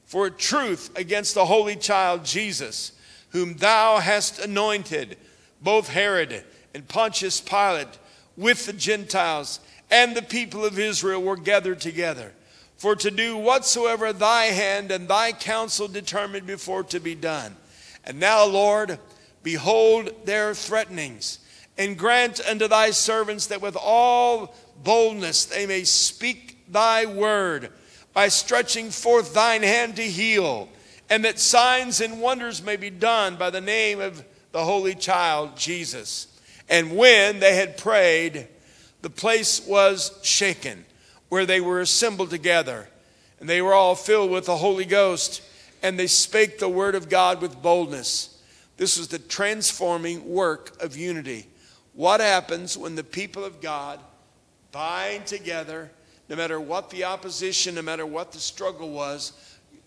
For 0.07 0.29
truth 0.29 0.89
against 0.95 1.35
the 1.35 1.45
holy 1.45 1.75
child 1.75 2.25
Jesus, 2.25 2.93
whom 3.29 3.55
thou 3.57 3.99
hast 3.99 4.39
anointed, 4.39 5.17
both 5.61 5.89
Herod 5.89 6.43
and 6.73 6.87
Pontius 6.87 7.41
Pilate, 7.41 7.99
with 8.35 8.65
the 8.65 8.73
Gentiles 8.73 9.59
and 9.91 10.15
the 10.15 10.21
people 10.21 10.65
of 10.65 10.79
Israel 10.79 11.21
were 11.21 11.37
gathered 11.37 11.81
together 11.81 12.33
for 12.77 12.95
to 12.95 13.11
do 13.11 13.35
whatsoever 13.35 14.13
thy 14.13 14.45
hand 14.45 14.91
and 14.91 15.07
thy 15.07 15.31
counsel 15.31 15.87
determined 15.87 16.45
before 16.45 16.83
to 16.83 16.99
be 16.99 17.15
done. 17.15 17.55
And 18.05 18.19
now, 18.19 18.45
Lord, 18.45 18.99
behold 19.43 20.11
their 20.25 20.53
threatenings, 20.53 21.39
and 21.77 21.97
grant 21.97 22.39
unto 22.47 22.67
thy 22.67 22.91
servants 22.91 23.47
that 23.47 23.61
with 23.61 23.75
all 23.75 24.55
boldness 24.83 25.45
they 25.45 25.65
may 25.65 25.83
speak 25.83 26.59
thy 26.69 27.05
word 27.05 27.71
by 28.17 28.29
stretching 28.29 28.89
forth 28.89 29.35
thine 29.35 29.61
hand 29.61 29.95
to 29.95 30.01
heal, 30.01 30.67
and 31.07 31.23
that 31.23 31.37
signs 31.37 32.01
and 32.01 32.19
wonders 32.19 32.63
may 32.63 32.75
be 32.75 32.89
done 32.89 33.35
by 33.35 33.51
the 33.51 33.61
name 33.61 33.99
of 33.99 34.25
the 34.51 34.63
Holy 34.63 34.95
Child 34.95 35.55
Jesus. 35.55 36.25
And 36.67 36.97
when 36.97 37.39
they 37.39 37.55
had 37.55 37.77
prayed, 37.77 38.47
the 39.03 39.11
place 39.11 39.63
was 39.67 40.17
shaken 40.23 40.83
where 41.29 41.45
they 41.45 41.61
were 41.61 41.79
assembled 41.79 42.31
together. 42.31 42.89
And 43.39 43.47
they 43.47 43.61
were 43.61 43.75
all 43.75 43.93
filled 43.93 44.31
with 44.31 44.47
the 44.47 44.57
Holy 44.57 44.85
Ghost, 44.85 45.43
and 45.83 45.99
they 45.99 46.07
spake 46.07 46.57
the 46.57 46.67
word 46.67 46.95
of 46.95 47.09
God 47.09 47.39
with 47.39 47.61
boldness. 47.61 48.41
This 48.77 48.97
was 48.97 49.09
the 49.09 49.19
transforming 49.19 50.27
work 50.27 50.81
of 50.81 50.97
unity. 50.97 51.45
What 51.93 52.19
happens 52.19 52.79
when 52.79 52.95
the 52.95 53.03
people 53.03 53.45
of 53.45 53.61
God 53.61 53.99
bind 54.71 55.27
together, 55.27 55.91
no 56.29 56.35
matter 56.35 56.59
what 56.59 56.89
the 56.89 57.03
opposition, 57.05 57.75
no 57.75 57.81
matter 57.81 58.05
what 58.05 58.31
the 58.31 58.39
struggle 58.39 58.89
was? 58.89 59.33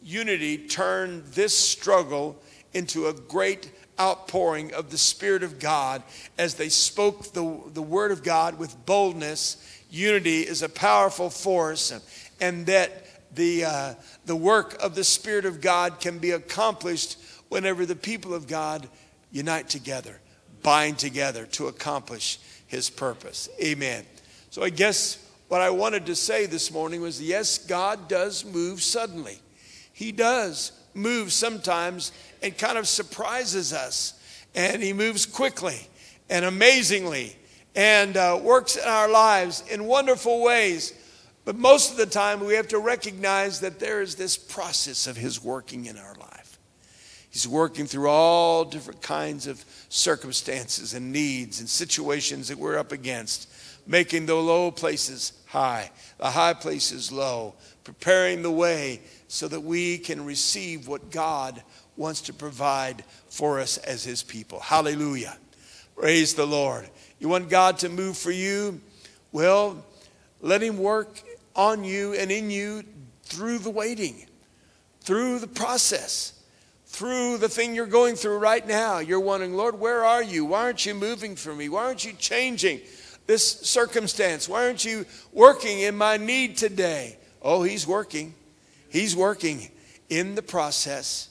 Unity 0.03 0.57
turned 0.57 1.25
this 1.27 1.57
struggle 1.57 2.41
into 2.73 3.07
a 3.07 3.13
great 3.13 3.71
outpouring 4.01 4.73
of 4.73 4.91
the 4.91 4.99
Spirit 4.99 5.43
of 5.43 5.59
God 5.59 6.03
as 6.39 6.55
they 6.55 6.71
spoke 6.71 7.33
the, 7.33 7.61
the 7.75 7.83
Word 7.83 8.11
of 8.11 8.23
God 8.23 8.59
with 8.59 8.87
boldness 8.87 9.81
unity 9.91 10.41
is 10.43 10.63
a 10.63 10.69
powerful 10.69 11.29
force 11.31 11.93
and 12.41 12.67
that 12.67 13.07
the, 13.35 13.65
uh, 13.65 13.95
the 14.25 14.37
work 14.37 14.81
of 14.83 14.95
the 14.95 15.05
Spirit 15.05 15.45
of 15.45 15.61
God 15.61 16.01
can 16.01 16.19
be 16.19 16.31
accomplished 16.31 17.19
whenever 17.49 17.85
the 17.85 17.97
people 17.97 18.33
of 18.33 18.47
God 18.47 18.89
unite 19.31 19.69
together, 19.69 20.21
bind 20.63 20.99
together 20.99 21.47
to 21.47 21.67
accomplish 21.67 22.39
His 22.67 22.89
purpose. 22.89 23.49
Amen. 23.63 24.05
So 24.51 24.63
I 24.63 24.71
guess 24.71 25.19
what 25.51 25.61
I 25.61 25.71
wanted 25.71 26.07
to 26.07 26.15
say 26.15 26.47
this 26.47 26.71
morning 26.71 27.01
was 27.01 27.21
yes, 27.21 27.59
God 27.59 28.07
does 28.07 28.45
move 28.45 28.81
suddenly. 28.81 29.41
He 29.93 30.13
does 30.13 30.71
move 30.95 31.33
sometimes 31.33 32.13
and 32.41 32.57
kind 32.57 32.79
of 32.79 32.87
surprises 32.87 33.73
us. 33.73 34.15
And 34.55 34.81
He 34.81 34.93
moves 34.93 35.27
quickly 35.27 35.89
and 36.29 36.45
amazingly 36.45 37.35
and 37.75 38.17
uh, 38.17 38.39
works 38.41 38.77
in 38.77 38.85
our 38.87 39.09
lives 39.09 39.65
in 39.69 39.87
wonderful 39.87 40.41
ways. 40.41 40.95
But 41.45 41.57
most 41.57 41.91
of 41.91 41.97
the 41.97 42.07
time, 42.07 42.45
we 42.45 42.55
have 42.55 42.69
to 42.69 42.79
recognize 42.79 43.59
that 43.59 43.81
there 43.81 44.03
is 44.03 44.15
this 44.15 44.37
process 44.37 45.09
of 45.09 45.17
His 45.17 45.43
working 45.43 45.87
in 45.87 45.99
our 45.99 46.15
life. 46.15 46.61
He's 47.29 47.49
working 47.49 47.87
through 47.87 48.09
all 48.09 48.65
different 48.65 49.03
kinds 49.03 49.49
of 49.49 49.65
circumstances 49.89 50.95
and 50.95 51.11
needs 51.11 51.59
and 51.59 51.69
situations 51.69 52.47
that 52.49 52.59
we're 52.59 52.79
up 52.79 52.93
against, 52.93 53.50
making 53.87 54.27
the 54.27 54.35
low 54.35 54.71
places 54.71 55.33
high, 55.47 55.91
the 56.19 56.31
high 56.31 56.55
places 56.55 57.11
low, 57.11 57.55
preparing 57.85 58.43
the 58.43 58.51
way 58.51 59.01
so 59.29 59.49
that 59.49 59.61
we 59.61 59.99
can 59.99 60.25
receive 60.25 60.87
what 60.87 61.11
God 61.11 61.63
wants 61.97 62.23
to 62.23 62.33
provide 62.33 63.05
for 63.29 63.61
us 63.61 63.77
as 63.79 64.05
His 64.05 64.23
people. 64.23 64.61
Hallelujah. 64.61 65.37
Praise 65.97 66.35
the 66.35 66.47
Lord. 66.47 66.89
You 67.19 67.29
want 67.29 67.51
God 67.51 67.79
to 67.79 67.89
move 67.89 68.17
for 68.17 68.31
you? 68.31 68.81
Well, 69.33 69.85
let 70.41 70.63
Him 70.63 70.79
work 70.79 71.21
on 71.55 71.85
you 71.85 72.15
and 72.15 72.31
in 72.31 72.51
you 72.51 72.85
through 73.25 73.59
the 73.59 73.71
waiting, 73.71 74.27
through 75.01 75.41
the 75.41 75.47
process, 75.47 76.33
through 76.87 77.39
the 77.39 77.49
thing 77.49 77.75
you're 77.75 77.87
going 77.87 78.17
through 78.17 78.39
right 78.39 78.67
now. 78.67 78.99
You're 78.99 79.21
wondering, 79.21 79.55
Lord, 79.55 79.79
where 79.79 80.05
are 80.05 80.23
you? 80.23 80.45
Why 80.45 80.63
aren't 80.63 80.87
you 80.87 80.95
moving 80.95 81.37
for 81.37 81.55
me? 81.55 81.69
Why 81.69 81.85
aren't 81.85 82.05
you 82.05 82.13
changing 82.15 82.81
this 83.27 83.61
circumstance? 83.61 84.49
Why 84.49 84.67
aren't 84.67 84.85
you 84.85 85.07
working 85.33 85.81
in 85.81 85.97
my 85.97 86.17
need 86.17 86.57
today? 86.57 87.19
Oh, 87.43 87.63
He's 87.63 87.87
working. 87.87 88.35
He's 88.89 89.15
working 89.15 89.71
in 90.09 90.35
the 90.35 90.43
process. 90.43 91.29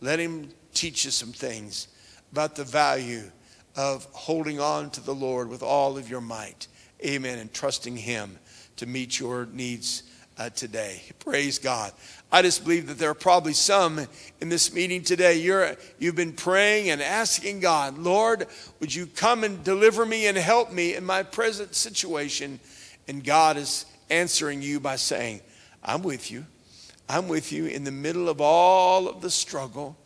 Let 0.00 0.18
Him 0.18 0.48
teach 0.74 1.04
you 1.04 1.10
some 1.10 1.32
things 1.32 1.88
about 2.32 2.56
the 2.56 2.64
value 2.64 3.30
of 3.76 4.06
holding 4.12 4.60
on 4.60 4.90
to 4.90 5.00
the 5.00 5.14
Lord 5.14 5.48
with 5.48 5.62
all 5.62 5.96
of 5.96 6.08
your 6.08 6.20
might. 6.20 6.66
Amen. 7.04 7.38
And 7.38 7.52
trusting 7.52 7.96
Him 7.96 8.38
to 8.76 8.86
meet 8.86 9.18
your 9.18 9.46
needs 9.46 10.02
uh, 10.42 10.50
today. 10.50 11.02
Praise 11.20 11.60
God. 11.60 11.92
I 12.32 12.42
just 12.42 12.64
believe 12.64 12.88
that 12.88 12.98
there 12.98 13.10
are 13.10 13.14
probably 13.14 13.52
some 13.52 14.00
in 14.40 14.48
this 14.48 14.74
meeting 14.74 15.04
today. 15.04 15.38
You're, 15.38 15.76
you've 16.00 16.16
been 16.16 16.32
praying 16.32 16.90
and 16.90 17.00
asking 17.00 17.60
God, 17.60 17.96
Lord, 17.96 18.48
would 18.80 18.92
you 18.92 19.06
come 19.06 19.44
and 19.44 19.62
deliver 19.62 20.04
me 20.04 20.26
and 20.26 20.36
help 20.36 20.72
me 20.72 20.96
in 20.96 21.04
my 21.04 21.22
present 21.22 21.76
situation? 21.76 22.58
And 23.06 23.22
God 23.22 23.56
is 23.56 23.86
answering 24.10 24.62
you 24.62 24.80
by 24.80 24.96
saying, 24.96 25.42
I'm 25.84 26.02
with 26.02 26.30
you. 26.30 26.44
I'm 27.08 27.28
with 27.28 27.52
you 27.52 27.66
in 27.66 27.84
the 27.84 27.92
middle 27.92 28.28
of 28.28 28.40
all 28.40 29.08
of 29.08 29.20
the 29.20 29.30
struggle 29.30 29.96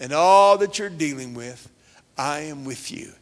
and 0.00 0.12
all 0.12 0.58
that 0.58 0.80
you're 0.80 0.88
dealing 0.88 1.34
with. 1.34 1.70
I 2.18 2.40
am 2.40 2.64
with 2.64 2.90
you. 2.90 3.12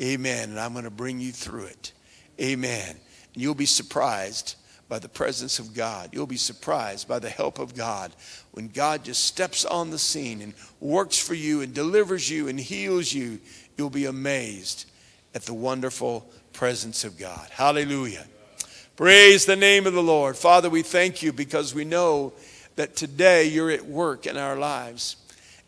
Amen. 0.00 0.50
And 0.50 0.60
I'm 0.60 0.72
going 0.72 0.84
to 0.84 0.90
bring 0.90 1.20
you 1.20 1.32
through 1.32 1.64
it. 1.64 1.92
Amen. 2.40 2.96
And 3.34 3.42
you'll 3.42 3.54
be 3.54 3.66
surprised 3.66 4.54
by 4.88 4.98
the 4.98 5.08
presence 5.08 5.58
of 5.58 5.74
God. 5.74 6.10
You'll 6.12 6.26
be 6.26 6.36
surprised 6.36 7.06
by 7.06 7.18
the 7.18 7.28
help 7.28 7.58
of 7.58 7.76
God 7.76 8.12
when 8.52 8.68
God 8.68 9.04
just 9.04 9.24
steps 9.24 9.64
on 9.64 9.90
the 9.90 9.98
scene 9.98 10.40
and 10.40 10.54
works 10.80 11.18
for 11.18 11.34
you 11.34 11.60
and 11.60 11.74
delivers 11.74 12.30
you 12.30 12.48
and 12.48 12.58
heals 12.58 13.12
you. 13.12 13.38
You'll 13.76 13.90
be 13.90 14.06
amazed 14.06 14.86
at 15.34 15.42
the 15.42 15.54
wonderful 15.54 16.28
presence 16.52 17.04
of 17.04 17.18
God. 17.18 17.48
Hallelujah. 17.50 18.24
Praise 18.96 19.46
the 19.46 19.56
name 19.56 19.86
of 19.86 19.92
the 19.92 20.02
Lord. 20.02 20.36
Father, 20.36 20.68
we 20.70 20.82
thank 20.82 21.22
you 21.22 21.32
because 21.32 21.74
we 21.74 21.84
know 21.84 22.32
that 22.76 22.96
today 22.96 23.44
you're 23.44 23.70
at 23.70 23.86
work 23.86 24.26
in 24.26 24.36
our 24.36 24.56
lives. 24.56 25.16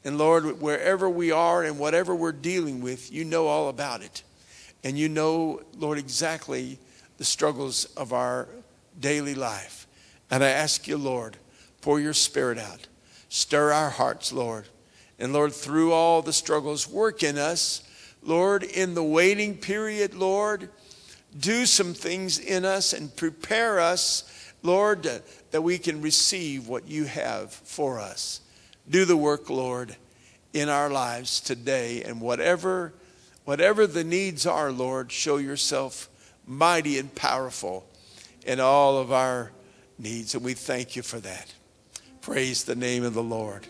And 0.03 0.17
Lord, 0.17 0.61
wherever 0.61 1.09
we 1.09 1.31
are 1.31 1.63
and 1.63 1.79
whatever 1.79 2.15
we're 2.15 2.33
dealing 2.33 2.81
with, 2.81 3.13
you 3.13 3.25
know 3.25 3.47
all 3.47 3.69
about 3.69 4.03
it. 4.03 4.23
And 4.83 4.99
you 4.99 5.09
know, 5.09 5.63
Lord, 5.79 5.99
exactly 5.99 6.79
the 7.19 7.25
struggles 7.25 7.85
of 7.97 8.13
our 8.15 8.49
daily 8.99 9.35
life. 9.35 9.87
And 10.31 10.45
I 10.45 10.49
ask 10.49 10.87
you, 10.87 10.97
Lord, 10.97 11.37
pour 11.81 12.01
your 12.01 12.15
spirit 12.15 12.59
out. 12.59 12.87
Stir 13.29 13.73
our 13.73 13.91
hearts, 13.91 14.33
Lord. 14.33 14.67
And 15.19 15.33
Lord, 15.33 15.53
through 15.53 15.93
all 15.93 16.23
the 16.23 16.33
struggles, 16.33 16.89
work 16.89 17.23
in 17.23 17.39
us. 17.39 17.83
Lord, 18.23 18.63
in 18.63 18.95
the 18.95 19.05
waiting 19.05 19.57
period, 19.57 20.15
Lord, 20.15 20.71
do 21.39 21.67
some 21.67 21.95
things 21.95 22.39
in 22.39 22.65
us 22.65 22.93
and 22.93 23.15
prepare 23.15 23.81
us, 23.81 24.53
Lord, 24.63 25.09
that 25.51 25.63
we 25.63 25.79
can 25.79 26.03
receive 26.03 26.69
what 26.69 26.89
you 26.89 27.05
have 27.05 27.53
for 27.53 27.99
us. 27.99 28.41
Do 28.89 29.05
the 29.05 29.17
work, 29.17 29.49
Lord, 29.49 29.97
in 30.53 30.69
our 30.69 30.91
lives 30.91 31.41
today. 31.41 32.03
And 32.03 32.21
whatever, 32.21 32.93
whatever 33.45 33.87
the 33.87 34.05
needs 34.05 34.47
are, 34.47 34.73
Lord, 34.73 35.13
show 35.13 35.37
yourself 35.37 36.09
mighty 36.47 36.99
and 36.99 37.15
powerful 37.15 37.87
in 38.45 38.61
all 38.61 38.99
of 38.99 39.13
our 39.13 39.53
needs. 39.99 40.35
And 40.35 40.45
we 40.45 40.55
thank 40.55 40.97
you 40.97 41.03
for 41.03 41.21
that. 41.21 41.53
Praise 42.21 42.65
the 42.65 42.75
name 42.75 43.05
of 43.05 43.15
the 43.15 43.23
Lord. 43.23 43.67